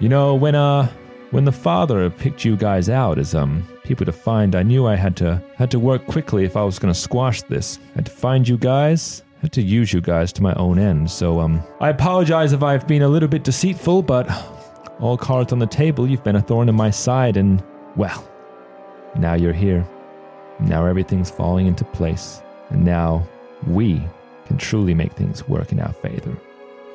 You 0.00 0.08
know, 0.08 0.34
when 0.34 0.54
uh, 0.54 0.88
when 1.30 1.44
the 1.44 1.52
father 1.52 2.08
picked 2.10 2.44
you 2.44 2.56
guys 2.56 2.88
out 2.88 3.18
as 3.18 3.34
um 3.34 3.66
people 3.84 4.06
to 4.06 4.12
find, 4.12 4.54
I 4.54 4.62
knew 4.62 4.86
I 4.86 4.96
had 4.96 5.16
to 5.18 5.42
had 5.56 5.70
to 5.72 5.78
work 5.78 6.06
quickly 6.06 6.44
if 6.44 6.56
I 6.56 6.62
was 6.64 6.78
going 6.78 6.92
to 6.92 6.98
squash 6.98 7.42
this. 7.42 7.78
I 7.92 7.96
had 7.96 8.06
to 8.06 8.12
find 8.12 8.48
you 8.48 8.56
guys, 8.56 9.22
had 9.40 9.52
to 9.52 9.62
use 9.62 9.92
you 9.92 10.00
guys 10.00 10.32
to 10.34 10.42
my 10.42 10.54
own 10.54 10.78
end. 10.78 11.10
So 11.10 11.40
um, 11.40 11.62
I 11.80 11.88
apologize 11.88 12.52
if 12.52 12.62
I've 12.62 12.86
been 12.86 13.02
a 13.02 13.08
little 13.08 13.28
bit 13.28 13.42
deceitful, 13.44 14.02
but 14.02 14.28
all 15.00 15.16
cards 15.16 15.52
on 15.52 15.58
the 15.58 15.66
table, 15.66 16.06
you've 16.08 16.24
been 16.24 16.36
a 16.36 16.42
thorn 16.42 16.68
in 16.68 16.74
my 16.74 16.90
side, 16.90 17.36
and 17.36 17.62
well, 17.96 18.26
now 19.16 19.34
you're 19.34 19.52
here. 19.52 19.86
Now 20.60 20.84
everything's 20.86 21.30
falling 21.30 21.66
into 21.66 21.84
place. 21.84 22.42
And 22.68 22.84
now 22.84 23.26
we 23.66 24.02
can 24.46 24.58
truly 24.58 24.94
make 24.94 25.12
things 25.12 25.48
work 25.48 25.72
in 25.72 25.80
our 25.80 25.92
favor. 25.92 26.36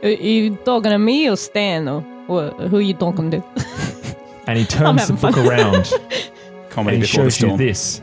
Are 0.04 0.10
you 0.10 0.56
talking 0.58 0.92
to 0.92 1.00
me 1.00 1.28
or 1.30 1.36
Stan 1.36 1.88
or 1.88 2.02
what, 2.28 2.54
who 2.70 2.80
you 2.80 2.94
talking 2.94 3.32
to? 3.32 3.44
And 4.48 4.60
he 4.60 4.66
turns 4.66 5.08
the 5.08 5.16
having 5.16 5.16
book 5.16 5.34
fun. 5.36 5.48
around 5.48 5.92
Comedy 6.70 6.98
and 6.98 7.04
he 7.04 7.10
before 7.12 7.24
the 7.24 7.32
shows 7.32 7.42
you 7.42 7.58
this 7.58 8.00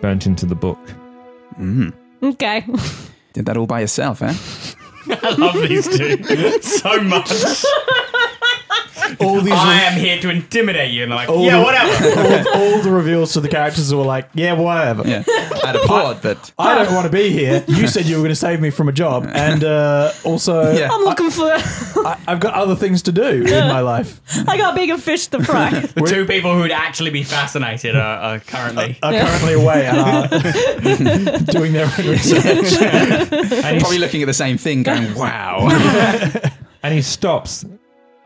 burnt 0.00 0.28
into 0.28 0.46
the 0.46 0.54
book. 0.54 0.78
Mm. 1.58 1.92
Okay. 2.22 2.64
Did 3.32 3.46
that 3.46 3.56
all 3.56 3.66
by 3.66 3.80
yourself, 3.80 4.22
eh? 4.22 4.34
I 5.22 5.34
love 5.34 5.68
these 5.68 5.88
two 5.88 6.60
so 6.62 7.00
much. 7.02 7.30
All 9.20 9.40
these 9.40 9.52
I 9.54 9.80
am 9.82 9.98
here 9.98 10.20
to 10.20 10.30
intimidate 10.30 10.90
you, 10.92 11.02
and 11.04 11.10
like, 11.12 11.28
All 11.28 11.44
yeah, 11.44 11.58
the- 11.58 11.62
whatever. 11.64 12.48
all, 12.54 12.62
all 12.62 12.82
the 12.82 12.90
reveals 12.90 13.32
to 13.34 13.40
the 13.40 13.48
characters 13.48 13.92
were 13.94 14.02
like, 14.04 14.28
yeah, 14.34 14.52
whatever. 14.54 15.06
Yeah. 15.06 15.24
I'd 15.64 15.76
applaud, 15.76 16.22
but 16.22 16.52
I 16.58 16.74
don't 16.82 16.94
want 16.94 17.06
to 17.06 17.12
be 17.12 17.30
here. 17.30 17.64
You 17.68 17.86
said 17.88 18.06
you 18.06 18.16
were 18.16 18.22
going 18.22 18.30
to 18.30 18.36
save 18.36 18.60
me 18.60 18.70
from 18.70 18.88
a 18.88 18.92
job, 18.92 19.26
and 19.32 19.62
uh, 19.64 20.12
also 20.24 20.72
Yeah. 20.76 20.88
I'm 20.92 21.02
looking 21.04 21.30
for. 21.30 21.44
I, 22.04 22.18
I've 22.26 22.40
got 22.40 22.54
other 22.54 22.74
things 22.76 23.02
to 23.02 23.12
do 23.12 23.22
in 23.44 23.68
my 23.68 23.80
life. 23.92 24.20
I 24.48 24.56
got 24.56 24.74
bigger 24.74 24.98
fish 24.98 25.26
to 25.28 25.42
fry. 25.44 25.70
The 25.70 26.02
two 26.08 26.24
people 26.26 26.54
who'd 26.58 26.70
actually 26.72 27.10
be 27.10 27.22
fascinated 27.22 27.94
are, 27.96 28.18
are 28.18 28.38
currently. 28.40 28.98
Are 29.02 29.12
currently 29.12 29.54
away 29.54 29.86
and 29.86 29.98
are 29.98 31.38
doing 31.52 31.72
their 31.72 31.86
own 31.86 32.06
research. 32.08 32.72
And 32.82 33.76
he, 33.76 33.80
probably 33.80 33.98
looking 33.98 34.22
at 34.22 34.26
the 34.26 34.34
same 34.34 34.58
thing, 34.58 34.82
going, 34.82 35.14
"Wow." 35.14 35.68
and 36.82 36.94
he 36.94 37.02
stops. 37.02 37.64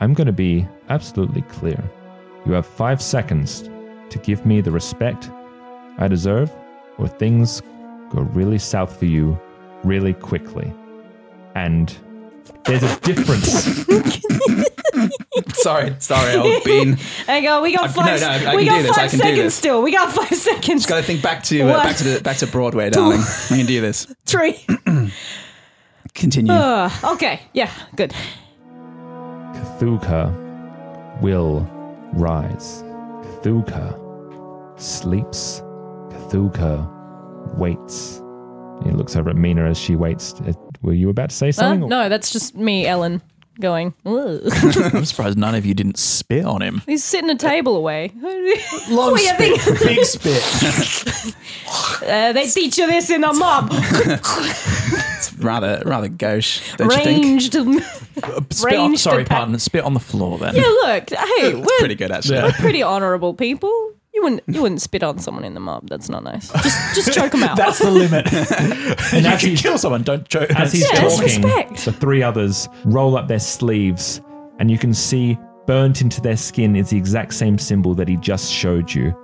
I'm 0.01 0.15
going 0.15 0.27
to 0.27 0.33
be 0.33 0.67
absolutely 0.89 1.43
clear. 1.43 1.83
You 2.45 2.53
have 2.53 2.67
five 2.67 3.01
seconds 3.01 3.63
to 4.11 4.19
give 4.19 4.45
me 4.45 4.61
the 4.61 4.71
respect 4.71 5.31
I 5.99 6.09
deserve, 6.09 6.53
or 6.99 7.09
things 7.09 7.63
go 8.11 8.23
really 8.23 8.59
south 8.59 8.99
for 8.99 9.07
you 9.07 9.39
really 9.85 10.13
quickly. 10.13 10.73
And 11.55 11.97
there's 12.65 12.83
a 12.83 13.01
difference. 13.01 13.87
sorry, 15.55 15.97
sorry, 15.99 16.35
old 16.37 16.65
bean. 16.65 16.99
I 17.27 17.41
go. 17.41 17.63
We 17.63 17.73
got 17.75 17.85
I- 17.85 17.93
five. 17.93 18.21
no, 18.21 18.39
no, 18.39 18.51
I 18.51 18.57
we 18.57 18.65
got 18.67 18.77
do 18.77 18.83
this, 18.83 18.99
I 18.99 19.09
five 19.09 19.11
seconds 19.11 19.55
still. 19.55 19.83
We 19.83 19.93
got 19.93 20.13
five 20.13 20.37
seconds. 20.37 20.83
Just 20.83 20.89
got 20.89 20.97
to 20.99 21.03
think 21.03 21.23
back 21.23 21.43
to 21.45 21.63
uh, 21.63 21.83
back 21.83 21.97
to 21.97 22.05
the 22.05 22.21
back 22.21 22.37
to 22.39 22.47
Broadway, 22.47 22.91
darling. 22.91 23.21
I 23.21 23.57
can 23.57 23.67
do 23.67 23.81
this. 23.81 24.07
Three. 24.27 24.65
Continue. 26.15 26.53
Uh, 26.53 26.91
okay. 27.05 27.41
Yeah. 27.53 27.71
Good. 27.95 28.15
Cthulka 29.57 30.33
will 31.21 31.61
rise. 32.13 32.83
Cthulka 33.43 33.99
sleeps. 34.81 35.61
Cthulka 36.11 36.87
waits. 37.57 38.23
He 38.85 38.91
looks 38.91 39.17
over 39.17 39.31
at 39.31 39.37
Mina 39.37 39.65
as 39.65 39.79
she 39.79 39.97
waits. 39.97 40.35
Uh, 40.41 40.53
Were 40.83 40.93
you 40.93 41.09
about 41.09 41.31
to 41.31 41.37
say 41.37 41.49
Uh, 41.49 41.53
something? 41.53 41.89
no, 41.89 42.09
that's 42.09 42.31
just 42.31 42.55
me, 42.55 42.87
Ellen, 42.87 43.23
going. 43.59 43.95
"Ugh." 44.05 44.41
I'm 44.95 45.05
surprised 45.07 45.39
none 45.39 45.55
of 45.55 45.65
you 45.65 45.73
didn't 45.73 45.97
spit 45.99 46.45
on 46.45 46.61
him. 46.63 46.83
He's 46.87 47.03
sitting 47.05 47.31
a 47.31 47.37
table 47.37 47.77
away. 47.77 48.13
Long 48.91 49.13
What 49.13 49.19
do 49.19 49.25
spit, 49.27 49.61
think? 49.61 49.81
big 49.81 50.05
spit. 50.05 51.35
Uh, 52.07 52.33
they 52.33 52.47
teach 52.49 52.77
you 52.79 52.87
this 52.87 53.09
in 53.11 53.25
a 53.25 53.33
mob. 53.33 53.71
It's 55.37 55.45
rather 55.45 55.83
rather 55.85 56.09
gauche, 56.09 56.61
don't 56.77 56.91
you 56.91 56.97
think? 56.99 57.25
Ranged. 57.25 57.53
Spit 58.53 58.75
on, 58.75 58.87
Ranged 58.89 59.01
sorry, 59.01 59.23
attack. 59.23 59.37
pardon. 59.39 59.59
Spit 59.59 59.85
on 59.85 59.95
the 59.95 60.01
floor 60.01 60.39
then. 60.39 60.55
Yeah, 60.57 60.63
look. 60.63 61.11
Hey, 61.11 61.17
It's 61.49 61.57
we're 61.59 61.79
pretty 61.79 61.95
good 61.95 62.11
actually. 62.11 62.39
we're 62.43 62.53
pretty 62.53 62.83
honourable 62.83 63.35
people. 63.35 63.93
You 64.15 64.23
wouldn't 64.23 64.43
you 64.47 64.63
wouldn't 64.63 64.81
spit 64.81 65.03
on 65.03 65.19
someone 65.19 65.45
in 65.45 65.53
the 65.53 65.61
mob. 65.61 65.89
That's 65.91 66.09
not 66.09 66.25
nice. 66.25 66.51
Just 66.51 66.95
just 66.95 67.13
choke 67.13 67.33
them 67.33 67.43
out. 67.43 67.57
That's 67.59 67.79
the 67.81 67.91
limit. 67.91 68.27
And 69.13 69.25
you 69.25 69.31
as 69.31 69.41
can 69.41 69.51
he's, 69.51 69.61
kill 69.63 69.77
someone. 69.77 70.03
Don't 70.05 70.27
joke. 70.29 70.51
as 70.53 70.73
he's 70.73 70.83
Yeah, 70.91 71.05
it's 71.05 71.17
talking, 71.19 71.43
respect. 71.43 71.85
the 71.85 71.93
three 71.93 72.23
others 72.23 72.67
roll 72.87 73.17
up 73.19 73.29
their 73.29 73.39
sleeves, 73.39 74.23
and 74.59 74.71
you 74.71 74.79
can 74.79 74.95
see 74.95 75.39
burnt 75.67 76.01
into 76.01 76.21
their 76.23 76.37
skin 76.37 76.77
is 76.77 76.89
the 76.91 76.97
exact 76.97 77.35
same 77.35 77.59
symbol 77.59 77.95
that 77.95 78.09
he 78.09 78.17
just 78.17 78.51
showed 78.51 78.91
you. 78.93 79.15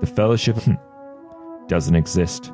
The 0.00 0.06
Fellowship 0.06 0.56
hmm, 0.56 0.74
doesn't 1.68 1.94
exist. 1.94 2.50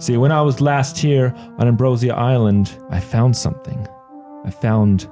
See, 0.00 0.16
when 0.16 0.32
I 0.32 0.40
was 0.40 0.62
last 0.62 0.96
here 0.96 1.34
on 1.58 1.68
Ambrosia 1.68 2.14
Island, 2.14 2.74
I 2.88 3.00
found 3.00 3.36
something. 3.36 3.86
I 4.46 4.50
found 4.50 5.06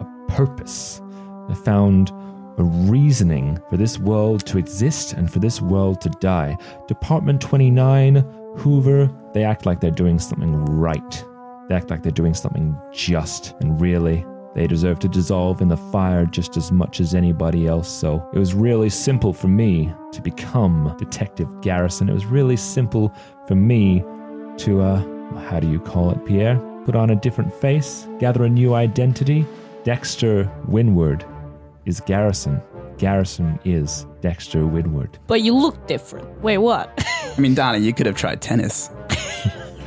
a 0.00 0.06
purpose. 0.28 1.02
I 1.50 1.54
found 1.54 2.10
a 2.56 2.62
reasoning 2.64 3.60
for 3.68 3.76
this 3.76 3.98
world 3.98 4.46
to 4.46 4.56
exist 4.56 5.12
and 5.12 5.30
for 5.30 5.40
this 5.40 5.60
world 5.60 6.00
to 6.00 6.08
die. 6.20 6.56
Department 6.88 7.42
29, 7.42 8.24
Hoover, 8.56 9.10
they 9.34 9.44
act 9.44 9.66
like 9.66 9.78
they're 9.78 9.90
doing 9.90 10.18
something 10.18 10.64
right. 10.64 11.24
They 11.68 11.74
act 11.74 11.90
like 11.90 12.02
they're 12.02 12.10
doing 12.10 12.32
something 12.32 12.74
just, 12.92 13.54
and 13.60 13.78
really, 13.78 14.24
they 14.54 14.66
deserve 14.66 15.00
to 15.00 15.08
dissolve 15.08 15.60
in 15.60 15.68
the 15.68 15.76
fire 15.76 16.24
just 16.24 16.56
as 16.56 16.72
much 16.72 17.00
as 17.00 17.14
anybody 17.14 17.66
else. 17.66 17.90
So 17.90 18.26
it 18.32 18.38
was 18.38 18.54
really 18.54 18.88
simple 18.88 19.34
for 19.34 19.48
me 19.48 19.92
to 20.12 20.22
become 20.22 20.94
Detective 20.98 21.60
Garrison. 21.60 22.08
It 22.08 22.14
was 22.14 22.24
really 22.24 22.56
simple 22.56 23.14
for 23.46 23.54
me 23.54 24.02
to, 24.60 24.80
uh, 24.82 25.40
how 25.48 25.60
do 25.60 25.70
you 25.70 25.80
call 25.80 26.10
it, 26.10 26.24
Pierre? 26.26 26.56
Put 26.84 26.94
on 26.94 27.10
a 27.10 27.16
different 27.16 27.52
face, 27.52 28.06
gather 28.18 28.44
a 28.44 28.48
new 28.48 28.74
identity. 28.74 29.46
Dexter 29.84 30.50
Winwood 30.68 31.24
is 31.86 32.00
Garrison. 32.00 32.60
Garrison 32.98 33.58
is 33.64 34.06
Dexter 34.20 34.66
Winwood. 34.66 35.18
but 35.26 35.40
you 35.40 35.54
look 35.54 35.86
different. 35.86 36.28
Wait, 36.42 36.58
what? 36.58 36.90
I 37.36 37.40
mean, 37.40 37.54
darling, 37.54 37.82
you 37.84 37.94
could 37.94 38.06
have 38.06 38.16
tried 38.16 38.42
tennis. 38.42 38.90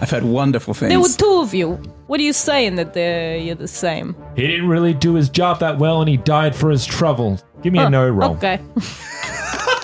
I've 0.01 0.09
heard 0.09 0.23
wonderful 0.23 0.73
things. 0.73 0.89
there 0.89 0.99
were 0.99 1.07
two 1.07 1.39
of 1.41 1.53
you. 1.53 1.73
What 2.07 2.19
are 2.19 2.23
you 2.23 2.33
saying 2.33 2.75
that 2.75 2.93
they're, 2.93 3.37
you're 3.37 3.55
the 3.55 3.67
same? 3.67 4.15
He 4.35 4.47
didn't 4.47 4.67
really 4.67 4.93
do 4.93 5.13
his 5.13 5.29
job 5.29 5.59
that 5.59 5.77
well 5.77 6.01
and 6.01 6.09
he 6.09 6.17
died 6.17 6.55
for 6.55 6.69
his 6.71 6.85
trouble. 6.85 7.39
Give 7.61 7.71
me 7.71 7.79
a 7.79 7.89
know 7.89 8.09
roll. 8.09 8.31
Okay. 8.31 8.59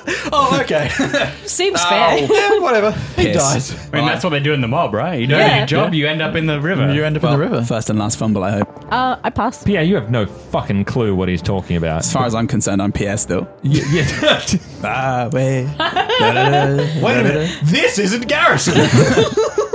oh, 0.32 0.60
okay. 0.62 0.90
Seems 1.46 1.84
fair. 1.84 2.18
yeah, 2.20 2.60
whatever. 2.60 2.92
He 3.16 3.26
Piss. 3.26 3.38
dies. 3.38 3.88
I 3.94 3.98
mean, 3.98 4.06
that's 4.06 4.24
what 4.24 4.30
they 4.32 4.40
do 4.40 4.54
in 4.54 4.62
the 4.62 4.68
mob, 4.68 4.94
right? 4.94 5.20
You 5.20 5.28
don't 5.28 5.40
Yeah. 5.40 5.66
do 5.66 5.76
your 5.76 5.84
job, 5.86 5.94
you 5.94 6.08
end 6.08 6.22
up 6.22 6.36
in 6.36 6.46
the 6.46 6.60
river. 6.62 6.94
You 6.94 7.04
end 7.04 7.18
up 7.18 7.24
Well, 7.24 7.34
in 7.34 7.40
the 7.40 7.46
river. 7.48 7.66
First 7.66 7.90
and 7.90 8.00
last 8.00 8.18
fumble, 8.18 8.44
I 8.44 8.52
hope. 8.52 8.86
Uh, 8.92 9.18
I 9.24 9.30
passed. 9.30 9.66
Pierre, 9.66 9.84
you 9.84 9.96
have 9.96 10.10
no 10.10 10.26
fucking 10.26 10.86
clue 10.86 11.14
what 11.16 11.28
he's 11.30 11.42
talking 11.42 11.76
about. 11.78 12.00
As 12.00 12.12
far 12.14 12.26
as 12.26 12.34
I'm 12.36 12.48
concerned, 12.48 12.82
I'm 12.82 12.92
PS 12.92 13.22
still. 13.22 13.48
Y- 13.64 13.82
yeah. 13.92 14.42
Ah, 14.84 15.30
way. 15.34 15.66
Wait 15.66 17.18
a 17.18 17.24
minute. 17.24 17.60
This 17.64 18.00
isn't 18.00 18.28
Garrison. 18.28 18.76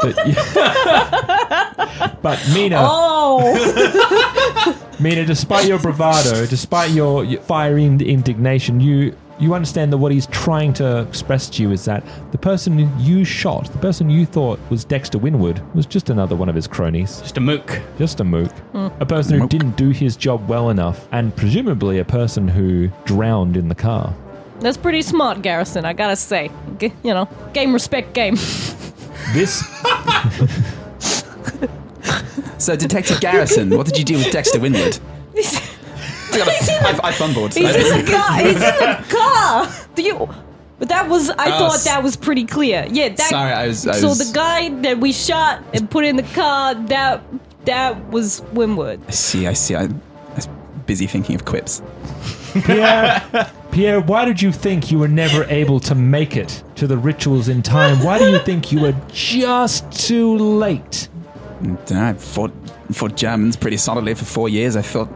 but, 0.00 0.16
but 2.22 2.50
Mina, 2.54 2.76
Oh, 2.80 3.54
Mina, 5.00 5.24
despite 5.26 5.66
your 5.66 5.78
bravado, 5.78 6.46
despite 6.46 6.90
your, 6.92 7.24
your 7.24 7.40
fiery 7.42 7.84
indignation, 7.84 8.80
you 8.80 9.16
you 9.38 9.54
understand 9.54 9.92
that 9.92 9.98
what 9.98 10.12
he's 10.12 10.26
trying 10.28 10.72
to 10.74 11.00
express 11.02 11.48
to 11.50 11.62
you 11.62 11.72
is 11.72 11.84
that 11.86 12.04
the 12.32 12.38
person 12.38 12.90
you 13.00 13.24
shot, 13.24 13.70
the 13.72 13.78
person 13.78 14.08
you 14.08 14.26
thought 14.26 14.58
was 14.70 14.84
Dexter 14.84 15.18
Winwood, 15.18 15.60
was 15.74 15.86
just 15.86 16.10
another 16.10 16.36
one 16.36 16.48
of 16.48 16.54
his 16.54 16.66
cronies. 16.66 17.20
Just 17.20 17.36
a 17.36 17.40
mook. 17.40 17.80
Just 17.98 18.20
a 18.20 18.24
mook. 18.24 18.50
Hmm. 18.72 18.88
A 19.00 19.06
person 19.06 19.40
who 19.40 19.48
didn't 19.48 19.76
do 19.76 19.90
his 19.90 20.16
job 20.16 20.48
well 20.48 20.70
enough, 20.70 21.08
and 21.12 21.34
presumably 21.34 21.98
a 21.98 22.04
person 22.04 22.48
who 22.48 22.88
drowned 23.04 23.56
in 23.56 23.68
the 23.68 23.74
car. 23.74 24.14
That's 24.60 24.76
pretty 24.76 25.02
smart, 25.02 25.42
Garrison. 25.42 25.84
I 25.84 25.92
gotta 25.92 26.16
say. 26.16 26.50
G- 26.78 26.92
you 27.02 27.12
know, 27.12 27.28
game 27.52 27.72
respect 27.72 28.14
game. 28.14 28.36
This 29.32 29.62
So, 32.58 32.76
Detective 32.76 33.20
Garrison, 33.20 33.76
what 33.76 33.86
did 33.86 33.98
you 33.98 34.04
do 34.04 34.16
with 34.16 34.30
Dexter 34.30 34.58
Winwood? 34.58 34.98
I, 36.42 37.00
I 37.04 37.12
fumbled. 37.12 37.54
He's 37.54 37.74
in 37.74 38.04
the 38.04 38.10
car. 38.16 38.38
He's 38.38 38.54
in 38.56 38.60
the 38.60 39.04
car. 39.08 39.68
Do 39.94 40.02
you? 40.02 40.28
But 40.78 40.88
that 40.88 41.08
was. 41.08 41.30
I 41.30 41.46
Oh, 41.46 41.58
thought 41.58 41.74
s- 41.74 41.84
that 41.84 42.02
was 42.02 42.16
pretty 42.16 42.44
clear. 42.44 42.86
Yeah. 42.90 43.10
That, 43.10 43.20
Sorry, 43.30 43.52
I 43.52 43.66
was- 43.68 43.86
I 43.86 43.92
so 43.92 44.08
was- 44.08 44.18
the 44.32 44.34
guy 44.34 44.68
that 44.82 44.98
we 44.98 45.12
shot 45.12 45.62
and 45.72 45.88
put 45.90 46.04
in 46.04 46.16
the 46.16 46.22
car. 46.34 46.74
That 46.74 47.22
that 47.64 48.10
was 48.10 48.42
Winwood. 48.52 49.00
I 49.08 49.10
see, 49.12 49.46
I 49.46 49.52
see. 49.52 49.74
I, 49.74 49.84
I 49.84 49.88
was 50.34 50.48
busy 50.86 51.06
thinking 51.06 51.34
of 51.36 51.44
quips. 51.44 51.80
Pierre, 52.64 53.50
Pierre, 53.72 54.00
why 54.00 54.24
did 54.24 54.40
you 54.40 54.52
think 54.52 54.90
you 54.92 54.98
were 54.98 55.08
never 55.08 55.44
able 55.44 55.80
to 55.80 55.94
make 55.94 56.36
it 56.36 56.62
to 56.76 56.86
the 56.86 56.96
rituals 56.96 57.48
in 57.48 57.62
time? 57.62 58.02
Why 58.04 58.18
do 58.18 58.30
you 58.30 58.38
think 58.38 58.70
you 58.70 58.80
were 58.80 58.94
just 59.12 59.90
too 59.90 60.36
late? 60.36 61.08
Don't 61.62 61.92
I 61.92 62.12
fought, 62.14 62.52
fought 62.92 63.16
Germans 63.16 63.56
pretty 63.56 63.76
solidly 63.76 64.14
for 64.14 64.24
four 64.24 64.48
years. 64.48 64.76
I 64.76 64.82
thought, 64.82 65.08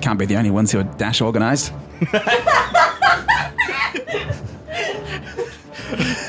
can't 0.00 0.18
be 0.18 0.26
the 0.26 0.36
only 0.36 0.50
ones 0.50 0.72
who 0.72 0.80
are 0.80 0.84
dash 0.84 1.20
organized. 1.20 1.72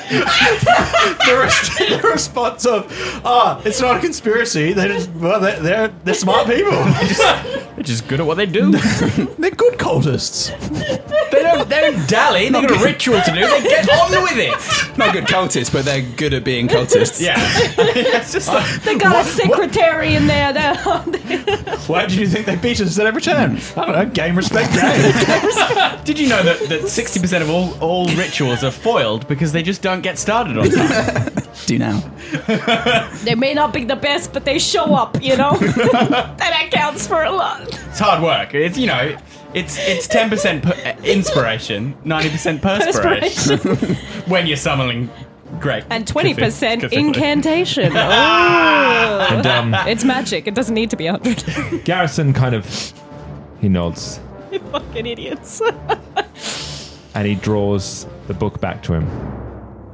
the, 0.10 1.40
res- 1.42 2.02
the 2.02 2.08
response 2.08 2.66
of, 2.66 2.92
ah, 3.26 3.62
it's 3.66 3.82
not 3.82 3.98
a 3.98 4.00
conspiracy. 4.00 4.74
They're 4.74 4.90
just, 4.90 5.10
well, 5.12 5.40
they're, 5.40 5.60
they're, 5.60 5.88
they're 6.04 6.14
smart 6.14 6.48
people. 6.48 6.72
They're 7.78 7.84
just 7.84 8.08
good 8.08 8.20
at 8.20 8.26
what 8.26 8.38
they 8.38 8.48
do. 8.48 8.72
they're 9.38 9.52
good 9.52 9.78
cultists. 9.78 10.50
they 11.30 11.44
don't. 11.44 11.70
They 11.70 11.80
don't 11.80 12.10
dally. 12.10 12.50
They've 12.50 12.68
got 12.68 12.82
a 12.82 12.84
ritual 12.84 13.22
to 13.22 13.32
do. 13.32 13.40
They 13.42 13.62
get 13.62 13.88
on 13.88 14.24
with 14.24 14.38
it. 14.38 14.98
Not 14.98 15.14
good 15.14 15.26
cultists, 15.26 15.72
but 15.72 15.86
they're 15.86 16.02
good 16.02 16.34
at 16.34 16.44
being 16.44 16.68
cultists. 16.68 17.22
Yeah. 17.22 17.36
it's 17.38 18.34
just 18.34 18.48
like, 18.48 18.82
They 18.82 18.98
got 18.98 19.24
a 19.24 19.30
secretary 19.30 20.16
in 20.16 20.26
there. 20.26 20.54
That 20.54 21.86
Why 21.88 22.08
do 22.08 22.20
you 22.20 22.28
think 22.28 22.48
they 22.48 22.56
beat 22.56 22.82
us 22.82 22.98
at 22.98 23.06
every 23.06 23.22
turn? 23.22 23.60
I 23.76 23.86
don't 23.86 23.92
know. 23.92 24.06
Game 24.08 24.36
respect 24.36 24.74
game. 24.74 26.04
Did 26.04 26.18
you 26.18 26.30
know 26.30 26.42
that 26.42 26.68
that 26.70 26.88
sixty 26.90 27.20
percent 27.20 27.44
of 27.44 27.50
all 27.52 27.78
all 27.80 28.08
rituals 28.16 28.64
are 28.64 28.72
foiled 28.72 29.28
because 29.28 29.52
they 29.52 29.62
just 29.62 29.84
don't 29.84 29.97
get 30.02 30.18
started 30.18 30.58
on 30.58 30.70
time? 30.70 31.34
Do 31.66 31.78
now. 31.78 32.00
they 33.24 33.36
may 33.36 33.54
not 33.54 33.74
be 33.74 33.84
the 33.84 33.96
best, 33.96 34.32
but 34.34 34.46
they 34.46 34.60
show 34.60 34.94
up. 34.96 35.22
You 35.22 35.36
know, 35.38 35.58
that 35.58 36.70
counts 36.72 37.08
for 37.08 37.24
a 37.24 37.32
lot. 37.32 37.62
It's 37.90 38.00
hard 38.00 38.22
work. 38.24 38.54
It's 38.54 38.78
you 38.78 38.88
know. 38.88 39.18
It's 39.54 39.78
it's 39.80 40.08
ten 40.08 40.30
percent 40.30 40.66
inspiration, 41.06 41.96
ninety 42.04 42.30
percent 42.30 42.62
perspiration. 42.62 43.58
when 44.28 44.46
you're 44.46 44.58
summoning 44.58 45.10
great 45.60 45.86
And 45.90 46.06
twenty 46.06 46.34
percent 46.36 46.84
Cthulhu. 46.84 46.94
incantation. 46.94 47.94
Oh. 47.98 49.28
And 49.32 49.48
um, 49.48 49.74
It's 49.88 50.04
magic. 50.04 50.48
It 50.48 50.54
doesn't 50.54 50.76
need 50.76 50.90
to 50.92 50.96
be 50.98 51.08
hundred. 51.08 51.44
Garrison 51.86 52.34
kind 52.34 52.54
of 52.54 52.94
he 53.62 53.70
nods 53.70 54.20
you 54.52 54.60
fucking 54.60 55.06
idiots. 55.06 55.62
and 57.16 57.26
he 57.26 57.36
draws 57.36 58.06
the 58.28 58.34
book 58.34 58.60
back 58.62 58.84
to 58.84 58.94
him. 58.94 59.08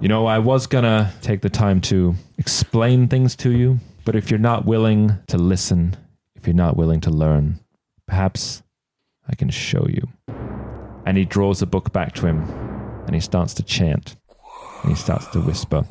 You 0.04 0.10
know, 0.10 0.26
I 0.26 0.38
was 0.38 0.68
gonna 0.68 1.14
take 1.22 1.40
the 1.40 1.50
time 1.50 1.80
to 1.84 2.16
explain 2.38 3.08
things 3.08 3.38
to 3.38 3.52
you, 3.52 3.80
but 4.04 4.18
if 4.18 4.30
you're 4.30 4.38
not 4.38 4.66
willing 4.66 5.18
to 5.28 5.38
listen, 5.38 5.96
if 6.36 6.46
you're 6.46 6.54
not 6.54 6.76
willing 6.76 7.00
to 7.00 7.10
learn, 7.10 7.62
perhaps 8.06 8.64
I 9.30 9.36
can 9.36 9.50
show 9.50 9.88
you. 9.88 10.10
And 11.06 11.16
he 11.16 11.24
draws 11.24 11.62
the 11.62 11.66
book 11.68 11.94
back 11.94 12.14
to 12.16 12.28
him 12.28 12.42
and 13.06 13.16
he 13.16 13.22
starts 13.22 13.54
to 13.54 13.64
chant 13.64 14.18
and 14.82 14.92
he 14.92 14.98
starts 14.98 15.26
to 15.28 15.40
whisper. 15.40 15.86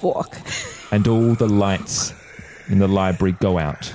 Fuck. 0.00 0.38
and 0.92 1.08
all 1.08 1.34
the 1.34 1.48
lights 1.48 2.14
in 2.68 2.78
the 2.78 2.86
library 2.86 3.32
go 3.40 3.58
out, 3.58 3.92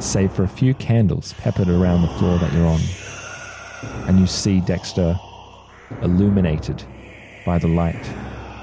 save 0.00 0.32
for 0.32 0.42
a 0.42 0.48
few 0.48 0.74
candles 0.74 1.32
peppered 1.34 1.68
around 1.68 2.02
the 2.02 2.18
floor 2.18 2.40
that 2.40 2.52
you're 2.52 2.66
on. 2.66 2.80
And 4.08 4.18
you 4.18 4.26
see 4.26 4.60
Dexter 4.60 5.16
illuminated 6.02 6.82
by 7.44 7.58
the 7.58 7.68
light. 7.68 8.04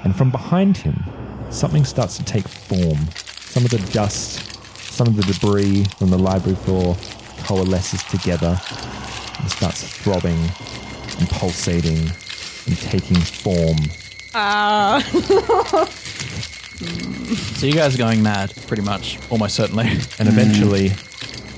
And 0.04 0.14
from 0.14 0.30
behind 0.30 0.76
him, 0.76 1.02
something 1.50 1.84
starts 1.84 2.16
to 2.18 2.24
take 2.24 2.46
form. 2.46 2.98
Some 3.40 3.64
of 3.64 3.70
the 3.70 3.78
dust, 3.92 4.54
some 4.92 5.06
of 5.06 5.16
the 5.16 5.22
debris 5.22 5.84
from 5.98 6.10
the 6.10 6.18
library 6.18 6.56
floor 6.56 6.96
coalesces 7.44 8.02
together 8.04 8.60
and 9.40 9.50
starts 9.50 9.82
throbbing 9.82 10.38
and 11.18 11.28
pulsating 11.30 12.10
and 12.66 12.78
taking 12.78 13.16
form. 13.16 13.76
Ah. 14.34 15.02
So 16.76 17.66
you 17.66 17.72
guys 17.72 17.94
are 17.94 17.98
going 17.98 18.22
mad, 18.22 18.52
pretty 18.66 18.82
much, 18.82 19.18
almost 19.30 19.54
certainly. 19.54 19.86
and 20.18 20.28
eventually 20.28 20.90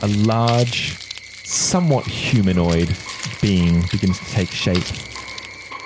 a 0.02 0.08
large, 0.08 0.98
somewhat 1.44 2.04
humanoid 2.04 2.94
being 3.40 3.82
begins 3.90 4.18
to 4.18 4.24
take 4.26 4.50
shape. 4.50 4.84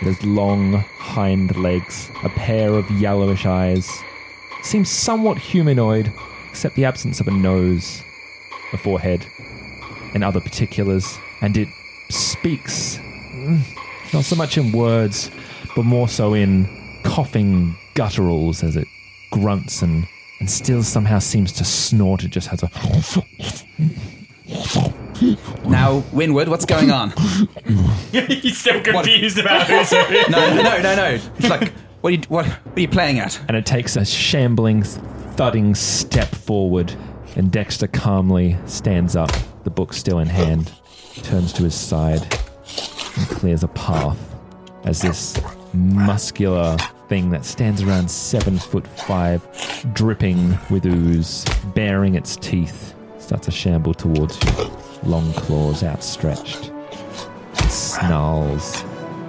Has 0.01 0.23
long 0.25 0.73
hind 0.99 1.55
legs, 1.57 2.11
a 2.25 2.31
pair 2.31 2.75
of 2.75 2.91
yellowish 2.91 3.45
eyes. 3.45 4.03
Seems 4.63 4.89
somewhat 4.89 5.37
humanoid, 5.39 6.11
except 6.49 6.75
the 6.75 6.87
absence 6.87 7.21
of 7.21 7.29
a 7.29 7.31
nose, 7.31 8.03
a 8.73 8.79
forehead, 8.79 9.27
and 10.15 10.25
other 10.25 10.41
particulars. 10.41 11.19
And 11.43 11.57
it 11.57 11.69
speaks, 12.09 12.97
mm, 12.97 13.61
not 14.15 14.25
so 14.25 14.37
much 14.37 14.57
in 14.57 14.73
words, 14.73 15.31
but 15.77 15.85
more 15.85 16.09
so 16.09 16.33
in 16.33 16.67
coughing 17.05 17.77
gutturals 17.95 18.65
as 18.65 18.77
it 18.77 18.89
grunts 19.31 19.83
and, 19.83 20.07
and 20.39 20.51
still 20.51 20.83
somehow 20.83 21.19
seems 21.19 21.53
to 21.53 21.65
snort. 21.65 22.25
It 22.25 22.31
just 22.31 22.49
has 22.49 22.63
a. 22.63 22.71
Now, 25.65 26.03
Winwood, 26.13 26.49
what's 26.49 26.65
going 26.65 26.91
on? 26.91 27.11
He's 28.13 28.59
still 28.59 28.81
confused 28.83 29.39
about 29.39 29.67
who's 29.67 29.91
who. 29.91 29.97
No, 30.31 30.55
no, 30.55 30.63
no, 30.63 30.83
no, 30.83 30.97
no. 30.97 31.19
It's 31.37 31.49
like, 31.49 31.73
what 32.01 32.13
are 32.13 32.17
you, 32.17 32.23
what, 32.29 32.47
what 32.47 32.77
are 32.79 32.81
you 32.81 32.89
playing 32.89 33.19
at? 33.19 33.41
and 33.49 33.57
it 33.57 33.67
takes 33.67 33.97
a 33.97 34.05
shambling, 34.05 34.83
thudding 34.83 35.75
step 35.75 36.29
forward. 36.29 36.95
And 37.37 37.53
Dexter 37.53 37.87
calmly 37.87 38.57
stands 38.67 39.15
up, 39.15 39.31
the 39.65 39.71
book 39.71 39.93
still 39.93 40.19
in 40.19 40.29
hand, 40.29 40.73
turns 41.23 41.53
to 41.55 41.63
his 41.63 41.75
side, 41.75 42.23
and 42.23 43.29
clears 43.29 43.63
a 43.63 43.69
path 43.69 44.19
as 44.85 45.01
this 45.03 45.41
muscular 45.73 46.77
thing 47.09 47.31
that 47.31 47.45
stands 47.45 47.83
around 47.83 48.11
seven 48.11 48.59
foot 48.59 48.87
five, 48.87 49.47
dripping 49.93 50.59
with 50.71 50.87
ooze, 50.87 51.45
baring 51.75 52.15
its 52.17 52.35
teeth, 52.37 52.95
starts 53.31 53.45
to 53.45 53.53
shamble 53.53 53.95
towards 53.95 54.43
you, 54.43 54.71
long 55.05 55.33
claws 55.35 55.85
outstretched. 55.85 56.73
It 57.53 57.71
snarls. 57.71 58.83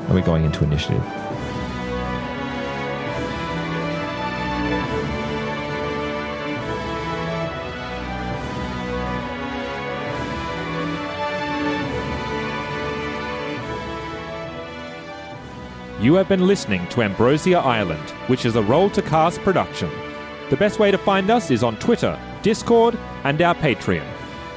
Are 0.09 0.15
we 0.15 0.21
going 0.21 0.43
into 0.43 0.63
initiative? 0.63 1.03
You 16.01 16.15
have 16.15 16.27
been 16.27 16.47
listening 16.47 16.87
to 16.87 17.03
Ambrosia 17.03 17.59
Island, 17.59 18.09
which 18.25 18.47
is 18.47 18.55
a 18.55 18.63
Roll 18.63 18.89
to 18.89 19.03
Cast 19.03 19.39
production. 19.41 19.91
The 20.49 20.57
best 20.57 20.79
way 20.79 20.89
to 20.89 20.97
find 20.97 21.29
us 21.29 21.51
is 21.51 21.61
on 21.61 21.77
Twitter, 21.77 22.19
Discord, 22.41 22.97
and 23.23 23.41
our 23.41 23.56
Patreon. 23.56 24.08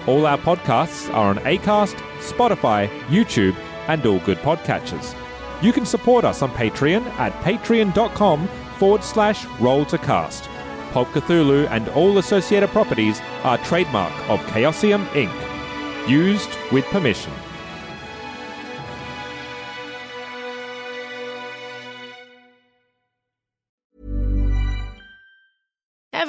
All 0.07 0.27
our 0.27 0.39
podcasts 0.39 1.13
are 1.13 1.31
on 1.31 1.39
Acast, 1.39 1.95
Spotify, 2.19 2.89
YouTube, 3.07 3.57
and 3.89 4.05
all 4.07 4.19
good 4.21 4.39
podcatchers. 4.39 5.15
You 5.63 5.73
can 5.73 5.87
support 5.87 6.25
us 6.25 6.43
on 6.43 6.51
Patreon 6.51 7.07
at 7.19 7.33
patreon.com 7.43 8.49
forward 8.79 9.05
slash 9.05 9.47
roll 9.61 9.85
to 9.87 9.99
cast. 9.99 10.49
Pulp 10.93 11.09
Cthulhu 11.09 11.67
and 11.71 11.89
all 11.91 12.19
associated 12.19 12.71
properties 12.71 13.21
are 13.43 13.59
trademark 13.59 14.13
of 14.29 14.41
Chaosium 14.47 15.07
Inc. 15.09 16.09
Used 16.09 16.51
with 16.71 16.85
permission. 16.87 17.33